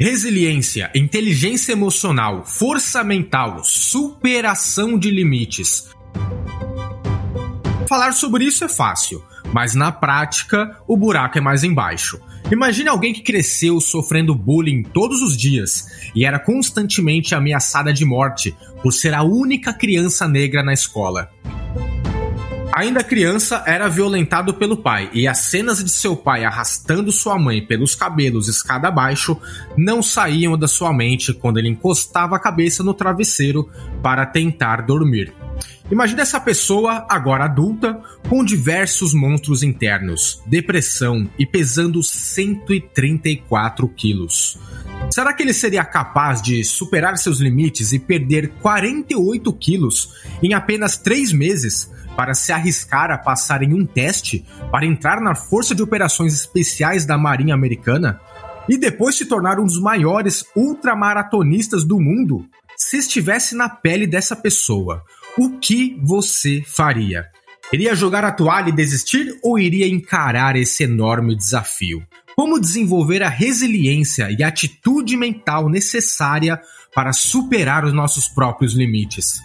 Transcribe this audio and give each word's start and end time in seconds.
Resiliência, 0.00 0.92
inteligência 0.94 1.72
emocional, 1.72 2.44
força 2.44 3.02
mental, 3.02 3.64
superação 3.64 4.96
de 4.96 5.10
limites. 5.10 5.90
Falar 7.88 8.12
sobre 8.12 8.44
isso 8.44 8.64
é 8.64 8.68
fácil, 8.68 9.20
mas 9.52 9.74
na 9.74 9.90
prática 9.90 10.78
o 10.86 10.96
buraco 10.96 11.38
é 11.38 11.40
mais 11.40 11.64
embaixo. 11.64 12.20
Imagine 12.48 12.88
alguém 12.88 13.12
que 13.12 13.22
cresceu 13.22 13.80
sofrendo 13.80 14.36
bullying 14.36 14.84
todos 14.84 15.20
os 15.20 15.36
dias 15.36 16.10
e 16.14 16.24
era 16.24 16.38
constantemente 16.38 17.34
ameaçada 17.34 17.92
de 17.92 18.04
morte 18.04 18.56
por 18.80 18.92
ser 18.92 19.14
a 19.14 19.24
única 19.24 19.72
criança 19.72 20.28
negra 20.28 20.62
na 20.62 20.72
escola. 20.72 21.28
Ainda 22.78 23.02
criança, 23.02 23.64
era 23.66 23.88
violentado 23.88 24.54
pelo 24.54 24.76
pai, 24.76 25.10
e 25.12 25.26
as 25.26 25.38
cenas 25.38 25.82
de 25.82 25.90
seu 25.90 26.14
pai 26.16 26.44
arrastando 26.44 27.10
sua 27.10 27.36
mãe 27.36 27.60
pelos 27.60 27.96
cabelos 27.96 28.46
escada 28.46 28.86
abaixo 28.86 29.36
não 29.76 30.00
saíam 30.00 30.56
da 30.56 30.68
sua 30.68 30.92
mente 30.92 31.34
quando 31.34 31.58
ele 31.58 31.68
encostava 31.68 32.36
a 32.36 32.38
cabeça 32.38 32.84
no 32.84 32.94
travesseiro 32.94 33.68
para 34.00 34.24
tentar 34.24 34.82
dormir. 34.82 35.34
Imagina 35.90 36.22
essa 36.22 36.38
pessoa, 36.38 37.04
agora 37.08 37.46
adulta, 37.46 38.00
com 38.28 38.44
diversos 38.44 39.12
monstros 39.12 39.64
internos, 39.64 40.40
depressão 40.46 41.28
e 41.36 41.44
pesando 41.44 42.00
134 42.00 43.88
quilos. 43.88 44.56
Será 45.10 45.32
que 45.32 45.42
ele 45.42 45.52
seria 45.52 45.84
capaz 45.84 46.40
de 46.40 46.62
superar 46.62 47.18
seus 47.18 47.40
limites 47.40 47.92
e 47.92 47.98
perder 47.98 48.50
48 48.62 49.52
quilos 49.54 50.14
em 50.40 50.54
apenas 50.54 50.96
3 50.96 51.32
meses 51.32 51.90
para 52.18 52.34
se 52.34 52.50
arriscar 52.50 53.12
a 53.12 53.16
passar 53.16 53.62
em 53.62 53.72
um 53.72 53.86
teste 53.86 54.44
para 54.72 54.84
entrar 54.84 55.20
na 55.20 55.36
Força 55.36 55.72
de 55.72 55.84
Operações 55.84 56.34
Especiais 56.34 57.06
da 57.06 57.16
Marinha 57.16 57.54
Americana 57.54 58.20
e 58.68 58.76
depois 58.76 59.14
se 59.14 59.26
tornar 59.26 59.60
um 59.60 59.64
dos 59.64 59.80
maiores 59.80 60.44
ultramaratonistas 60.56 61.84
do 61.84 62.00
mundo? 62.00 62.44
Se 62.76 62.96
estivesse 62.96 63.54
na 63.54 63.68
pele 63.68 64.04
dessa 64.04 64.34
pessoa, 64.34 65.04
o 65.38 65.60
que 65.60 65.96
você 66.02 66.60
faria? 66.66 67.24
Iria 67.72 67.94
jogar 67.94 68.24
a 68.24 68.32
toalha 68.32 68.70
e 68.70 68.74
desistir 68.74 69.38
ou 69.40 69.56
iria 69.56 69.86
encarar 69.86 70.56
esse 70.56 70.82
enorme 70.82 71.36
desafio? 71.36 72.04
Como 72.34 72.60
desenvolver 72.60 73.22
a 73.22 73.28
resiliência 73.28 74.28
e 74.36 74.42
a 74.42 74.48
atitude 74.48 75.16
mental 75.16 75.68
necessária 75.68 76.60
para 76.92 77.12
superar 77.12 77.84
os 77.84 77.92
nossos 77.92 78.26
próprios 78.26 78.74
limites? 78.74 79.40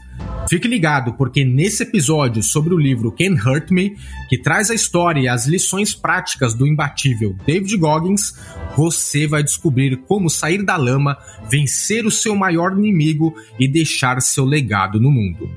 Fique 0.50 0.68
ligado, 0.68 1.14
porque 1.14 1.44
nesse 1.44 1.84
episódio 1.84 2.44
sobre 2.44 2.74
o 2.74 2.78
livro 2.78 3.12
Can 3.12 3.34
Hurt 3.34 3.72
Me, 3.72 3.96
que 4.30 4.38
traz 4.38 4.70
a 4.70 4.76
história 4.76 5.22
e 5.22 5.28
as 5.28 5.48
lições 5.48 5.96
práticas 5.96 6.54
do 6.54 6.68
imbatível 6.68 7.36
David 7.46 7.76
Goggins, 7.78 8.36
você 8.78 9.26
vai 9.26 9.42
descobrir 9.42 9.98
como 10.08 10.30
sair 10.30 10.64
da 10.64 10.76
lama, 10.76 11.18
vencer 11.50 12.06
o 12.06 12.12
seu 12.12 12.36
maior 12.36 12.78
inimigo 12.78 13.34
e 13.60 13.68
deixar 13.68 14.22
seu 14.22 14.46
legado 14.46 15.00
no 15.00 15.10
mundo. 15.10 15.50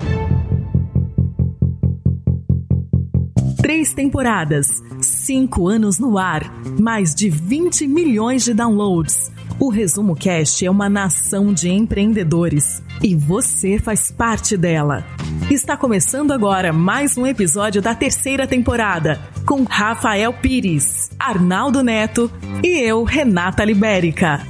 Três 3.60 3.92
temporadas, 3.92 4.68
cinco 5.00 5.66
anos 5.68 5.98
no 5.98 6.16
ar, 6.16 6.42
mais 6.80 7.14
de 7.14 7.28
20 7.28 7.86
milhões 7.86 8.44
de 8.44 8.54
downloads. 8.54 9.35
O 9.58 9.70
Resumo 9.70 10.14
Cast 10.14 10.66
é 10.66 10.70
uma 10.70 10.86
nação 10.86 11.50
de 11.50 11.70
empreendedores 11.70 12.82
e 13.02 13.14
você 13.14 13.78
faz 13.78 14.10
parte 14.10 14.54
dela. 14.54 15.02
Está 15.50 15.78
começando 15.78 16.30
agora 16.32 16.74
mais 16.74 17.16
um 17.16 17.26
episódio 17.26 17.80
da 17.80 17.94
terceira 17.94 18.46
temporada 18.46 19.18
com 19.46 19.62
Rafael 19.62 20.30
Pires, 20.34 21.10
Arnaldo 21.18 21.82
Neto 21.82 22.30
e 22.62 22.68
eu, 22.68 23.02
Renata 23.02 23.64
Libérica. 23.64 24.42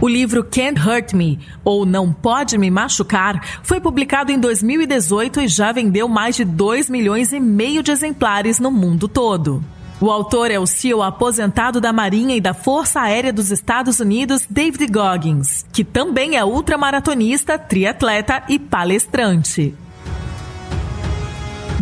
O 0.00 0.08
livro 0.08 0.42
Can't 0.42 0.80
Hurt 0.80 1.12
Me, 1.12 1.38
ou 1.62 1.86
Não 1.86 2.12
Pode 2.12 2.58
Me 2.58 2.72
Machucar, 2.72 3.60
foi 3.62 3.80
publicado 3.80 4.32
em 4.32 4.38
2018 4.40 5.42
e 5.42 5.46
já 5.46 5.70
vendeu 5.70 6.08
mais 6.08 6.34
de 6.34 6.44
2 6.44 6.90
milhões 6.90 7.32
e 7.32 7.38
meio 7.38 7.84
de 7.84 7.92
exemplares 7.92 8.58
no 8.58 8.72
mundo 8.72 9.06
todo. 9.06 9.62
O 10.02 10.10
autor 10.10 10.50
é 10.50 10.58
o 10.58 10.66
CEO 10.66 11.00
aposentado 11.00 11.80
da 11.80 11.92
Marinha 11.92 12.34
e 12.34 12.40
da 12.40 12.52
Força 12.52 13.00
Aérea 13.02 13.32
dos 13.32 13.52
Estados 13.52 14.00
Unidos, 14.00 14.44
David 14.50 14.88
Goggins, 14.88 15.64
que 15.72 15.84
também 15.84 16.36
é 16.36 16.44
ultramaratonista, 16.44 17.56
triatleta 17.56 18.42
e 18.48 18.58
palestrante. 18.58 19.72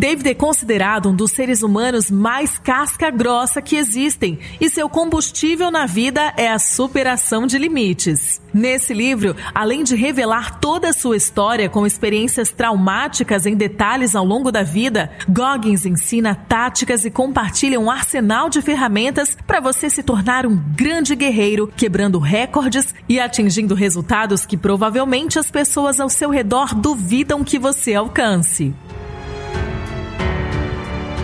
David 0.00 0.30
é 0.30 0.34
considerado 0.34 1.10
um 1.10 1.14
dos 1.14 1.30
seres 1.30 1.62
humanos 1.62 2.10
mais 2.10 2.58
casca 2.58 3.10
grossa 3.10 3.60
que 3.60 3.76
existem 3.76 4.38
e 4.58 4.70
seu 4.70 4.88
combustível 4.88 5.70
na 5.70 5.84
vida 5.84 6.32
é 6.38 6.48
a 6.48 6.58
superação 6.58 7.46
de 7.46 7.58
limites. 7.58 8.40
Nesse 8.50 8.94
livro, 8.94 9.36
além 9.54 9.84
de 9.84 9.94
revelar 9.94 10.58
toda 10.58 10.88
a 10.88 10.92
sua 10.94 11.18
história 11.18 11.68
com 11.68 11.86
experiências 11.86 12.50
traumáticas 12.50 13.44
em 13.44 13.54
detalhes 13.54 14.16
ao 14.16 14.24
longo 14.24 14.50
da 14.50 14.62
vida, 14.62 15.12
Goggins 15.28 15.84
ensina 15.84 16.34
táticas 16.34 17.04
e 17.04 17.10
compartilha 17.10 17.78
um 17.78 17.90
arsenal 17.90 18.48
de 18.48 18.62
ferramentas 18.62 19.36
para 19.46 19.60
você 19.60 19.90
se 19.90 20.02
tornar 20.02 20.46
um 20.46 20.56
grande 20.56 21.14
guerreiro, 21.14 21.70
quebrando 21.76 22.18
recordes 22.18 22.94
e 23.06 23.20
atingindo 23.20 23.74
resultados 23.74 24.46
que 24.46 24.56
provavelmente 24.56 25.38
as 25.38 25.50
pessoas 25.50 26.00
ao 26.00 26.08
seu 26.08 26.30
redor 26.30 26.74
duvidam 26.74 27.44
que 27.44 27.58
você 27.58 27.92
alcance. 27.92 28.74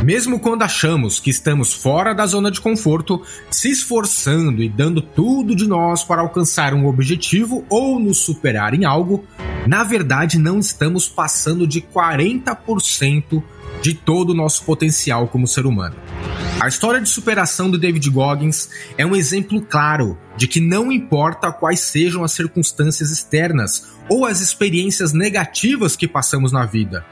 Mesmo 0.06 0.38
quando 0.38 0.62
achamos 0.62 1.18
que 1.18 1.30
estamos 1.30 1.74
fora 1.74 2.14
da 2.14 2.24
zona 2.26 2.48
de 2.48 2.60
conforto, 2.60 3.22
se 3.50 3.72
esforçando 3.72 4.62
e 4.62 4.68
dando 4.68 5.02
tudo 5.02 5.52
de 5.52 5.66
nós 5.66 6.04
para 6.04 6.22
alcançar 6.22 6.72
um 6.74 6.86
objetivo 6.86 7.66
ou 7.68 7.98
nos 7.98 8.18
superar 8.18 8.72
em 8.72 8.84
algo, 8.84 9.24
na 9.66 9.82
verdade 9.82 10.38
não 10.38 10.60
estamos 10.60 11.08
passando 11.08 11.66
de 11.66 11.80
40% 11.80 13.42
de 13.82 13.94
todo 13.94 14.30
o 14.30 14.34
nosso 14.34 14.62
potencial 14.62 15.26
como 15.26 15.48
ser 15.48 15.66
humano. 15.66 15.96
A 16.60 16.68
história 16.68 17.00
de 17.00 17.08
superação 17.08 17.68
do 17.68 17.76
David 17.76 18.08
Goggins 18.08 18.70
é 18.96 19.04
um 19.04 19.16
exemplo 19.16 19.60
claro 19.60 20.16
de 20.36 20.46
que 20.46 20.60
não 20.60 20.92
importa 20.92 21.50
quais 21.50 21.80
sejam 21.80 22.22
as 22.22 22.30
circunstâncias 22.30 23.10
externas 23.10 23.88
ou 24.08 24.24
as 24.24 24.40
experiências 24.40 25.12
negativas 25.12 25.96
que 25.96 26.06
passamos 26.06 26.52
na 26.52 26.64
vida, 26.64 27.04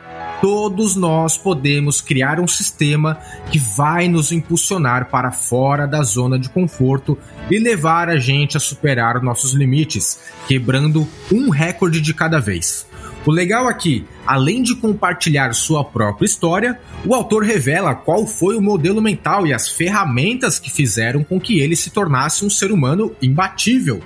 todos 0.45 0.95
nós 0.95 1.39
podemos 1.39 2.03
criar 2.03 2.39
um 2.39 2.47
sistema 2.47 3.19
que 3.51 3.59
vai 3.59 4.09
nos 4.09 4.31
impulsionar 4.31 5.09
para 5.09 5.33
fora 5.33 5.87
da 5.87 6.03
zona 6.03 6.39
de 6.39 6.51
conforto 6.51 7.17
e 7.51 7.59
levar 7.59 8.11
a 8.11 8.19
gente 8.19 8.55
a 8.55 8.61
superar 8.61 9.23
nossos 9.23 9.55
limites, 9.55 10.21
quebrando 10.47 11.09
um 11.33 11.49
recorde 11.49 11.99
de 11.99 12.13
cada 12.13 12.41
vez. 12.41 12.87
O 13.25 13.31
legal 13.31 13.67
aqui, 13.67 14.05
além 14.27 14.63
de 14.63 14.77
compartilhar 14.77 15.55
sua 15.55 15.83
própria 15.83 16.27
história, 16.27 16.79
o 17.07 17.15
autor 17.15 17.43
revela 17.43 17.95
qual 17.95 18.27
foi 18.27 18.55
o 18.55 18.61
modelo 18.61 19.01
mental 19.01 19.47
e 19.47 19.55
as 19.55 19.71
ferramentas 19.71 20.59
que 20.59 20.71
fizeram 20.71 21.25
com 21.25 21.41
que 21.41 21.59
ele 21.59 21.75
se 21.75 21.89
tornasse 21.89 22.45
um 22.45 22.51
ser 22.51 22.71
humano 22.71 23.17
imbatível. 23.23 24.03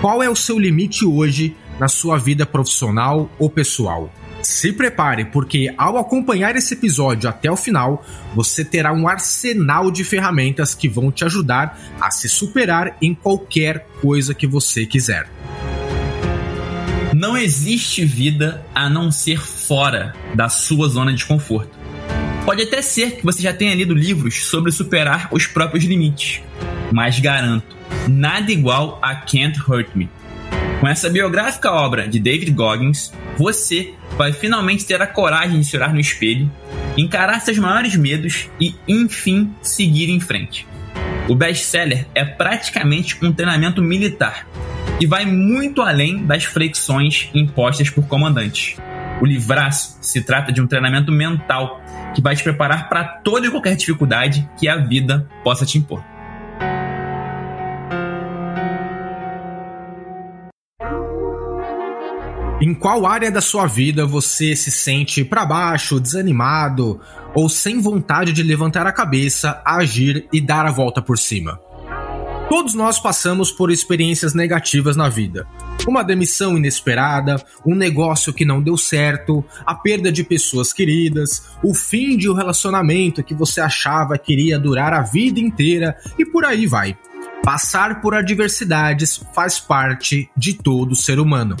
Qual 0.00 0.20
é 0.20 0.28
o 0.28 0.34
seu 0.34 0.58
limite 0.58 1.04
hoje 1.04 1.56
na 1.78 1.86
sua 1.86 2.18
vida 2.18 2.44
profissional 2.44 3.30
ou 3.38 3.48
pessoal? 3.48 4.10
Se 4.50 4.72
prepare, 4.72 5.26
porque 5.26 5.72
ao 5.78 5.96
acompanhar 5.96 6.56
esse 6.56 6.74
episódio 6.74 7.30
até 7.30 7.48
o 7.48 7.56
final, 7.56 8.04
você 8.34 8.64
terá 8.64 8.92
um 8.92 9.06
arsenal 9.06 9.92
de 9.92 10.02
ferramentas 10.02 10.74
que 10.74 10.88
vão 10.88 11.12
te 11.12 11.24
ajudar 11.24 11.78
a 12.00 12.10
se 12.10 12.28
superar 12.28 12.96
em 13.00 13.14
qualquer 13.14 13.86
coisa 14.02 14.34
que 14.34 14.48
você 14.48 14.84
quiser. 14.84 15.30
Não 17.14 17.38
existe 17.38 18.04
vida 18.04 18.66
a 18.74 18.90
não 18.90 19.12
ser 19.12 19.40
fora 19.40 20.16
da 20.34 20.48
sua 20.48 20.88
zona 20.88 21.12
de 21.12 21.24
conforto. 21.24 21.78
Pode 22.44 22.62
até 22.62 22.82
ser 22.82 23.18
que 23.18 23.24
você 23.24 23.40
já 23.40 23.52
tenha 23.52 23.76
lido 23.76 23.94
livros 23.94 24.46
sobre 24.46 24.72
superar 24.72 25.28
os 25.30 25.46
próprios 25.46 25.84
limites, 25.84 26.42
mas 26.92 27.20
garanto, 27.20 27.76
nada 28.08 28.50
igual 28.50 28.98
a 29.00 29.14
Can't 29.14 29.60
Hurt 29.60 29.94
Me. 29.94 30.10
Com 30.80 30.88
essa 30.88 31.10
biográfica 31.10 31.70
obra 31.70 32.08
de 32.08 32.18
David 32.18 32.52
Goggins, 32.52 33.12
você 33.36 33.92
vai 34.16 34.32
finalmente 34.32 34.86
ter 34.86 35.00
a 35.02 35.06
coragem 35.06 35.60
de 35.60 35.66
se 35.66 35.76
olhar 35.76 35.92
no 35.92 36.00
espelho, 36.00 36.50
encarar 36.96 37.38
seus 37.40 37.58
maiores 37.58 37.94
medos 37.94 38.48
e, 38.58 38.74
enfim, 38.88 39.54
seguir 39.60 40.08
em 40.08 40.18
frente. 40.18 40.66
O 41.28 41.34
best-seller 41.34 42.06
é 42.14 42.24
praticamente 42.24 43.22
um 43.22 43.30
treinamento 43.30 43.82
militar 43.82 44.46
e 44.98 45.04
vai 45.06 45.26
muito 45.26 45.82
além 45.82 46.24
das 46.24 46.44
flexões 46.44 47.28
impostas 47.34 47.90
por 47.90 48.08
comandantes. 48.08 48.78
O 49.20 49.26
livraço 49.26 49.98
se 50.00 50.22
trata 50.22 50.50
de 50.50 50.62
um 50.62 50.66
treinamento 50.66 51.12
mental 51.12 51.78
que 52.14 52.22
vai 52.22 52.34
te 52.34 52.42
preparar 52.42 52.88
para 52.88 53.04
toda 53.04 53.46
e 53.46 53.50
qualquer 53.50 53.76
dificuldade 53.76 54.48
que 54.58 54.66
a 54.66 54.76
vida 54.76 55.28
possa 55.44 55.66
te 55.66 55.76
impor. 55.76 56.02
Em 62.60 62.74
qual 62.74 63.06
área 63.06 63.30
da 63.30 63.40
sua 63.40 63.66
vida 63.66 64.04
você 64.04 64.54
se 64.54 64.70
sente 64.70 65.24
para 65.24 65.46
baixo, 65.46 65.98
desanimado 65.98 67.00
ou 67.34 67.48
sem 67.48 67.80
vontade 67.80 68.34
de 68.34 68.42
levantar 68.42 68.86
a 68.86 68.92
cabeça, 68.92 69.62
agir 69.64 70.28
e 70.30 70.42
dar 70.42 70.66
a 70.66 70.70
volta 70.70 71.00
por 71.00 71.18
cima? 71.18 71.58
Todos 72.50 72.74
nós 72.74 72.98
passamos 72.98 73.50
por 73.50 73.70
experiências 73.70 74.34
negativas 74.34 74.94
na 74.94 75.08
vida. 75.08 75.46
Uma 75.88 76.02
demissão 76.02 76.58
inesperada, 76.58 77.42
um 77.64 77.74
negócio 77.74 78.34
que 78.34 78.44
não 78.44 78.60
deu 78.60 78.76
certo, 78.76 79.42
a 79.64 79.74
perda 79.74 80.12
de 80.12 80.22
pessoas 80.22 80.70
queridas, 80.70 81.42
o 81.64 81.72
fim 81.72 82.14
de 82.14 82.28
um 82.28 82.34
relacionamento 82.34 83.24
que 83.24 83.34
você 83.34 83.62
achava 83.62 84.18
que 84.18 84.34
iria 84.34 84.58
durar 84.58 84.92
a 84.92 85.00
vida 85.00 85.40
inteira 85.40 85.96
e 86.18 86.26
por 86.26 86.44
aí 86.44 86.66
vai. 86.66 86.98
Passar 87.42 88.02
por 88.02 88.14
adversidades 88.14 89.18
faz 89.34 89.58
parte 89.58 90.28
de 90.36 90.52
todo 90.52 90.94
ser 90.94 91.18
humano. 91.18 91.56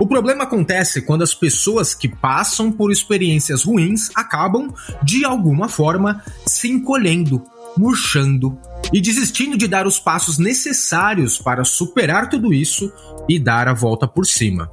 O 0.00 0.06
problema 0.06 0.44
acontece 0.44 1.02
quando 1.02 1.22
as 1.22 1.34
pessoas 1.34 1.92
que 1.92 2.08
passam 2.08 2.70
por 2.70 2.92
experiências 2.92 3.64
ruins 3.64 4.10
acabam, 4.14 4.72
de 5.02 5.24
alguma 5.24 5.68
forma, 5.68 6.22
se 6.46 6.68
encolhendo, 6.68 7.42
murchando 7.76 8.56
e 8.92 9.00
desistindo 9.00 9.56
de 9.56 9.66
dar 9.66 9.86
os 9.86 9.98
passos 9.98 10.38
necessários 10.38 11.38
para 11.38 11.64
superar 11.64 12.28
tudo 12.28 12.54
isso 12.54 12.92
e 13.28 13.38
dar 13.38 13.66
a 13.66 13.74
volta 13.74 14.06
por 14.06 14.24
cima. 14.24 14.70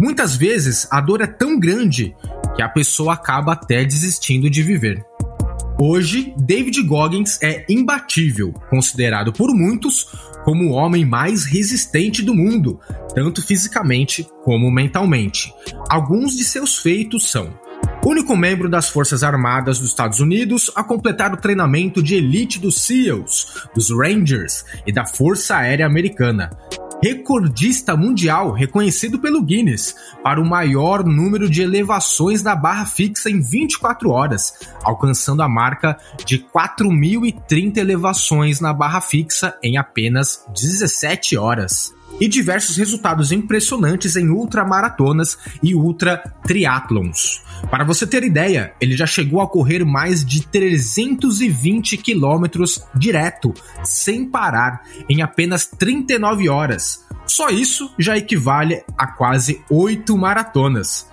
Muitas 0.00 0.36
vezes 0.36 0.86
a 0.90 1.00
dor 1.00 1.20
é 1.20 1.26
tão 1.26 1.58
grande 1.58 2.14
que 2.54 2.62
a 2.62 2.68
pessoa 2.68 3.14
acaba 3.14 3.52
até 3.52 3.84
desistindo 3.84 4.48
de 4.48 4.62
viver. 4.62 5.04
Hoje, 5.82 6.34
David 6.36 6.82
Goggins 6.82 7.38
é 7.42 7.64
imbatível, 7.66 8.52
considerado 8.68 9.32
por 9.32 9.54
muitos 9.54 10.06
como 10.44 10.64
o 10.64 10.72
homem 10.72 11.06
mais 11.06 11.46
resistente 11.46 12.22
do 12.22 12.34
mundo, 12.34 12.78
tanto 13.14 13.40
fisicamente 13.40 14.28
como 14.44 14.70
mentalmente. 14.70 15.50
Alguns 15.88 16.36
de 16.36 16.44
seus 16.44 16.76
feitos 16.76 17.30
são 17.30 17.58
único 18.04 18.36
membro 18.36 18.68
das 18.68 18.90
Forças 18.90 19.22
Armadas 19.22 19.78
dos 19.78 19.88
Estados 19.88 20.20
Unidos 20.20 20.70
a 20.74 20.84
completar 20.84 21.32
o 21.32 21.38
treinamento 21.38 22.02
de 22.02 22.14
elite 22.14 22.58
dos 22.58 22.82
SEALs, 22.82 23.66
dos 23.74 23.90
Rangers 23.90 24.66
e 24.86 24.92
da 24.92 25.06
Força 25.06 25.56
Aérea 25.56 25.86
Americana 25.86 26.50
recordista 27.02 27.96
mundial 27.96 28.52
reconhecido 28.52 29.18
pelo 29.18 29.42
Guinness 29.42 29.94
para 30.22 30.40
o 30.40 30.44
maior 30.44 31.04
número 31.04 31.48
de 31.48 31.62
elevações 31.62 32.42
na 32.42 32.54
barra 32.54 32.84
fixa 32.84 33.30
em 33.30 33.40
24 33.40 34.10
horas, 34.10 34.52
alcançando 34.82 35.42
a 35.42 35.48
marca 35.48 35.98
de 36.24 36.38
4.030 36.38 37.78
elevações 37.78 38.60
na 38.60 38.72
barra 38.72 39.00
fixa 39.00 39.56
em 39.62 39.78
apenas 39.78 40.44
17 40.54 41.36
horas 41.36 41.99
e 42.20 42.28
diversos 42.28 42.76
resultados 42.76 43.32
impressionantes 43.32 44.16
em 44.16 44.28
ultramaratonas 44.28 45.38
e 45.62 45.74
ultra 45.74 46.18
triatlons. 46.44 47.42
Para 47.70 47.84
você 47.84 48.06
ter 48.06 48.24
ideia, 48.24 48.72
ele 48.80 48.96
já 48.96 49.06
chegou 49.06 49.40
a 49.40 49.48
correr 49.48 49.84
mais 49.84 50.24
de 50.24 50.46
320 50.46 51.96
quilômetros 51.98 52.82
direto, 52.94 53.54
sem 53.84 54.24
parar, 54.24 54.82
em 55.08 55.22
apenas 55.22 55.66
39 55.66 56.48
horas. 56.48 57.04
Só 57.26 57.48
isso 57.48 57.92
já 57.98 58.16
equivale 58.16 58.82
a 58.96 59.06
quase 59.06 59.62
8 59.70 60.16
maratonas. 60.16 61.08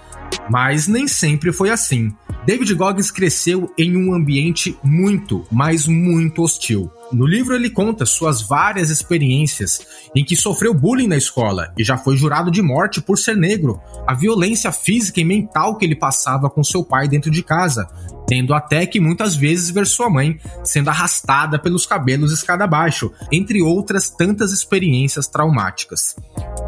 Mas 0.50 0.88
nem 0.88 1.08
sempre 1.08 1.52
foi 1.52 1.70
assim. 1.70 2.14
David 2.46 2.74
Goggins 2.76 3.12
cresceu 3.12 3.74
em 3.78 3.98
um 3.98 4.14
ambiente 4.14 4.78
muito, 4.84 5.46
mas 5.52 5.86
muito 5.86 6.42
hostil. 6.42 6.92
No 7.12 7.26
livro 7.26 7.56
ele 7.56 7.70
conta 7.70 8.06
suas 8.06 8.42
várias 8.42 8.90
experiências 8.90 9.82
em 10.16 10.26
que 10.26 10.36
sofreu 10.36 10.74
bullying 10.74 11.08
na 11.08 11.16
escola 11.16 11.74
e 11.78 11.84
já 11.84 11.98
foi 11.98 12.18
jurado 12.18 12.52
de 12.52 12.62
morte 12.62 13.02
por 13.02 13.18
ser 13.18 13.38
negro, 13.38 13.80
a 14.06 14.14
violência 14.14 14.72
física 14.72 15.22
e 15.22 15.26
mental 15.26 15.78
que 15.78 15.86
ele 15.86 15.96
passava 15.96 16.50
com 16.50 16.64
seu 16.64 16.84
pai 16.84 17.08
dentro 17.08 17.32
de 17.32 17.42
casa, 17.42 17.88
tendo 18.28 18.54
até 18.54 18.86
que 18.86 19.00
muitas 19.00 19.36
vezes 19.36 19.70
ver 19.70 19.88
sua 19.88 20.10
mãe 20.10 20.38
sendo 20.64 20.90
arrastada 20.90 21.58
pelos 21.58 21.86
cabelos 21.86 22.34
escada 22.34 22.66
abaixo, 22.66 23.12
entre 23.32 23.62
outras 23.62 24.10
tantas 24.10 24.52
experiências 24.52 25.28
traumáticas. 25.28 26.16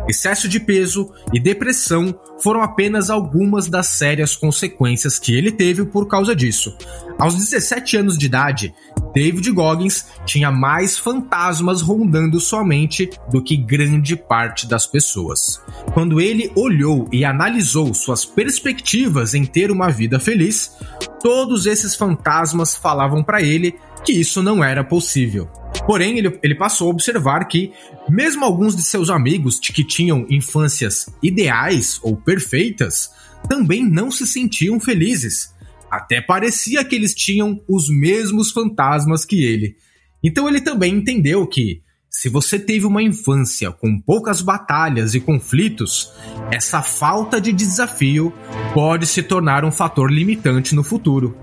Excesso 0.07 0.47
de 0.47 0.59
peso 0.59 1.11
e 1.31 1.39
depressão 1.39 2.17
foram 2.41 2.63
apenas 2.63 3.09
algumas 3.09 3.67
das 3.67 3.87
sérias 3.87 4.35
consequências 4.35 5.19
que 5.19 5.35
ele 5.35 5.51
teve 5.51 5.85
por 5.85 6.07
causa 6.07 6.35
disso. 6.35 6.75
Aos 7.19 7.35
17 7.35 7.97
anos 7.97 8.17
de 8.17 8.25
idade, 8.25 8.73
David 9.13 9.51
Goggins 9.51 10.05
tinha 10.25 10.49
mais 10.49 10.97
fantasmas 10.97 11.81
rondando 11.81 12.39
sua 12.39 12.63
mente 12.63 13.09
do 13.29 13.43
que 13.43 13.57
grande 13.57 14.15
parte 14.15 14.67
das 14.67 14.87
pessoas. 14.87 15.61
Quando 15.93 16.21
ele 16.21 16.51
olhou 16.55 17.07
e 17.11 17.25
analisou 17.25 17.93
suas 17.93 18.23
perspectivas 18.23 19.33
em 19.33 19.45
ter 19.45 19.69
uma 19.69 19.89
vida 19.89 20.19
feliz, 20.19 20.71
todos 21.21 21.65
esses 21.65 21.95
fantasmas 21.95 22.75
falavam 22.75 23.23
para 23.23 23.41
ele 23.41 23.75
que 24.03 24.13
isso 24.13 24.41
não 24.41 24.63
era 24.63 24.83
possível. 24.83 25.47
Porém, 25.85 26.17
ele, 26.17 26.39
ele, 26.41 26.55
passou 26.55 26.87
a 26.87 26.91
observar 26.91 27.45
que, 27.45 27.71
mesmo 28.07 28.45
alguns 28.45 28.75
de 28.75 28.83
seus 28.83 29.09
amigos 29.09 29.59
que 29.59 29.83
tinham 29.83 30.25
infâncias 30.29 31.07
ideais 31.21 31.99
ou 32.01 32.15
perfeitas, 32.15 33.09
também 33.47 33.83
não 33.83 34.11
se 34.11 34.25
sentiam 34.25 34.79
felizes. 34.79 35.53
Até 35.89 36.21
parecia 36.21 36.83
que 36.83 36.95
eles 36.95 37.13
tinham 37.13 37.61
os 37.67 37.89
mesmos 37.89 38.51
fantasmas 38.51 39.25
que 39.25 39.43
ele. 39.43 39.75
Então 40.23 40.47
ele 40.47 40.61
também 40.61 40.93
entendeu 40.93 41.47
que, 41.47 41.81
se 42.09 42.27
você 42.27 42.57
teve 42.57 42.87
uma 42.87 43.03
infância 43.03 43.71
com 43.71 43.99
poucas 43.99 44.41
batalhas 44.41 45.13
e 45.13 45.19
conflitos, 45.19 46.11
essa 46.51 46.81
falta 46.81 47.39
de 47.39 47.53
desafio 47.53 48.33
pode 48.73 49.05
se 49.05 49.21
tornar 49.21 49.63
um 49.63 49.71
fator 49.71 50.11
limitante 50.11 50.73
no 50.73 50.83
futuro. 50.83 51.37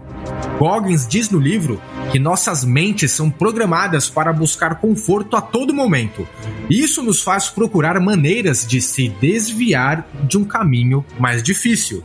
Goggins 0.59 1.07
diz 1.07 1.31
no 1.31 1.39
livro 1.39 1.81
que 2.11 2.19
nossas 2.19 2.65
mentes 2.65 3.13
são 3.13 3.31
programadas 3.31 4.11
para 4.11 4.33
buscar 4.33 4.81
conforto 4.81 5.37
a 5.37 5.41
todo 5.41 5.73
momento. 5.73 6.27
Isso 6.69 7.03
nos 7.03 7.23
faz 7.23 7.49
procurar 7.49 8.01
maneiras 8.01 8.67
de 8.67 8.81
se 8.81 9.09
desviar 9.09 10.09
de 10.27 10.37
um 10.37 10.45
caminho 10.45 11.05
mais 11.19 11.43
difícil. 11.43 12.03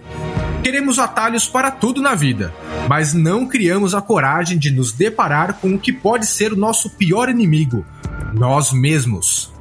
Queremos 0.64 1.00
atalhos 1.00 1.48
para 1.48 1.72
tudo 1.72 2.04
na 2.04 2.14
vida, 2.14 2.54
mas 2.88 3.16
não 3.16 3.48
criamos 3.48 3.96
a 3.96 4.02
coragem 4.02 4.60
de 4.60 4.70
nos 4.70 4.92
deparar 4.92 5.56
com 5.56 5.74
o 5.74 5.80
que 5.80 5.92
pode 5.92 6.28
ser 6.28 6.54
o 6.54 6.56
nosso 6.56 6.88
pior 6.92 7.30
inimigo, 7.30 7.84
nós 8.32 8.72
mesmos. 8.72 9.52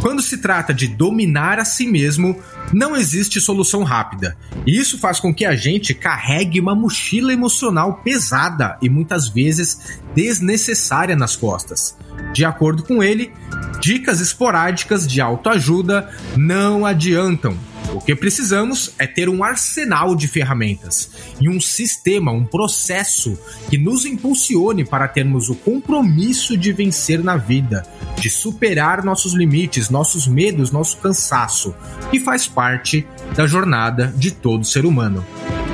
Quando 0.00 0.20
se 0.20 0.38
trata 0.38 0.74
de 0.74 0.88
dominar 0.88 1.60
a 1.60 1.64
si 1.64 1.86
mesmo, 1.86 2.36
não 2.72 2.96
existe 2.96 3.40
solução 3.40 3.84
rápida. 3.84 4.36
E 4.66 4.76
isso 4.76 4.98
faz 4.98 5.20
com 5.20 5.32
que 5.32 5.44
a 5.44 5.54
gente 5.54 5.94
carregue 5.94 6.58
uma 6.58 6.74
mochila 6.74 7.32
emocional 7.32 8.00
pesada 8.02 8.76
e 8.82 8.88
muitas 8.88 9.28
vezes 9.28 10.00
desnecessária 10.12 11.14
nas 11.14 11.36
costas. 11.36 11.96
De 12.32 12.44
acordo 12.44 12.82
com 12.82 13.00
ele, 13.00 13.32
dicas 13.80 14.20
esporádicas 14.20 15.06
de 15.06 15.20
autoajuda 15.20 16.10
não 16.36 16.84
adiantam. 16.84 17.56
O 17.94 18.00
que 18.00 18.16
precisamos 18.16 18.94
é 18.98 19.06
ter 19.06 19.28
um 19.28 19.44
arsenal 19.44 20.16
de 20.16 20.26
ferramentas 20.26 21.10
e 21.38 21.48
um 21.48 21.60
sistema, 21.60 22.32
um 22.32 22.44
processo 22.44 23.38
que 23.68 23.76
nos 23.76 24.06
impulsione 24.06 24.82
para 24.82 25.06
termos 25.06 25.50
o 25.50 25.54
compromisso 25.54 26.56
de 26.56 26.72
vencer 26.72 27.22
na 27.22 27.36
vida, 27.36 27.82
de 28.18 28.30
superar 28.30 29.04
nossos 29.04 29.34
limites, 29.34 29.90
nossos 29.90 30.26
medos, 30.26 30.70
nosso 30.70 30.96
cansaço, 30.98 31.74
que 32.10 32.18
faz 32.18 32.46
parte 32.46 33.06
da 33.36 33.46
jornada 33.46 34.12
de 34.16 34.30
todo 34.30 34.64
ser 34.64 34.86
humano. 34.86 35.24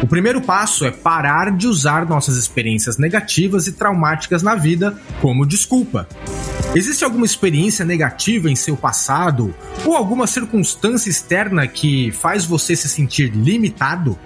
O 0.02 0.06
primeiro 0.06 0.40
passo 0.40 0.84
é 0.84 0.90
parar 0.90 1.56
de 1.56 1.66
usar 1.66 2.06
nossas 2.06 2.36
experiências 2.36 2.98
negativas 2.98 3.66
e 3.66 3.72
traumáticas 3.72 4.42
na 4.42 4.54
vida 4.54 4.96
como 5.20 5.46
desculpa. 5.46 6.08
Existe 6.74 7.02
alguma 7.02 7.26
experiência 7.26 7.84
negativa 7.84 8.50
em 8.50 8.54
seu 8.54 8.76
passado 8.76 9.54
ou 9.84 9.96
alguma 9.96 10.26
circunstância 10.26 11.08
externa 11.10 11.66
que 11.66 12.07
faz 12.10 12.44
você 12.44 12.74
se 12.74 12.88
sentir 12.88 13.30
limitado? 13.34 14.18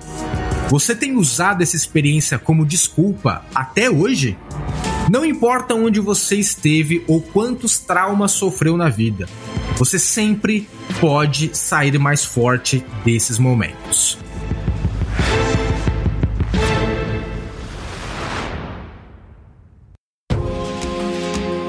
Você 0.69 0.95
tem 0.95 1.17
usado 1.17 1.63
essa 1.63 1.77
experiência 1.77 2.39
como 2.39 2.65
desculpa 2.65 3.45
até 3.55 3.91
hoje? 3.91 4.39
Não 5.11 5.25
importa 5.25 5.75
onde 5.75 6.01
você 6.01 6.37
esteve 6.37 7.05
ou 7.07 7.21
quantos 7.21 7.79
traumas 7.79 8.33
sofreu 8.33 8.77
na 8.77 8.89
vida, 8.89 9.29
você 9.77 9.99
sempre 9.99 10.67
pode 11.01 11.51
sair 11.57 11.99
mais 11.99 12.25
forte 12.25 12.85
desses 13.05 13.39
momentos. 13.39 14.19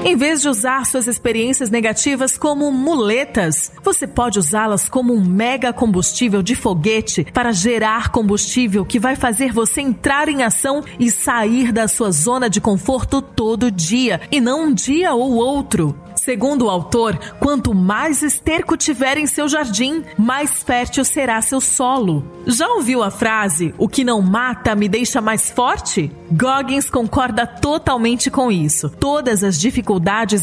Em 0.06 0.16
vez 0.16 0.42
de 0.42 0.50
usar 0.50 0.84
suas 0.84 1.06
experiências 1.06 1.70
negativas 1.70 2.36
como 2.36 2.70
muletas, 2.70 3.72
você 3.82 4.06
pode 4.06 4.38
usá-las 4.38 4.86
como 4.86 5.14
um 5.14 5.24
mega 5.24 5.72
combustível 5.72 6.42
de 6.42 6.54
foguete 6.54 7.24
para 7.32 7.52
gerar 7.52 8.10
combustível 8.10 8.84
que 8.84 8.98
vai 8.98 9.16
fazer 9.16 9.50
você 9.50 9.80
entrar 9.80 10.28
em 10.28 10.42
ação 10.42 10.84
e 11.00 11.10
sair 11.10 11.72
da 11.72 11.88
sua 11.88 12.10
zona 12.10 12.50
de 12.50 12.60
conforto 12.60 13.22
todo 13.22 13.70
dia 13.70 14.20
e 14.30 14.42
não 14.42 14.66
um 14.66 14.74
dia 14.74 15.14
ou 15.14 15.36
outro. 15.36 15.96
Segundo 16.16 16.66
o 16.66 16.70
autor, 16.70 17.18
quanto 17.38 17.74
mais 17.74 18.22
esterco 18.22 18.78
tiver 18.78 19.18
em 19.18 19.26
seu 19.26 19.46
jardim, 19.46 20.02
mais 20.16 20.62
fértil 20.62 21.04
será 21.04 21.42
seu 21.42 21.60
solo. 21.60 22.24
Já 22.46 22.66
ouviu 22.68 23.02
a 23.02 23.10
frase: 23.10 23.74
o 23.76 23.86
que 23.88 24.04
não 24.04 24.22
mata 24.22 24.74
me 24.74 24.88
deixa 24.88 25.20
mais 25.20 25.50
forte? 25.50 26.10
Goggins 26.30 26.88
concorda 26.88 27.46
totalmente 27.46 28.30
com 28.30 28.50
isso. 28.50 28.88
Todas 28.88 29.44
as 29.44 29.60
dificuldades 29.60 29.93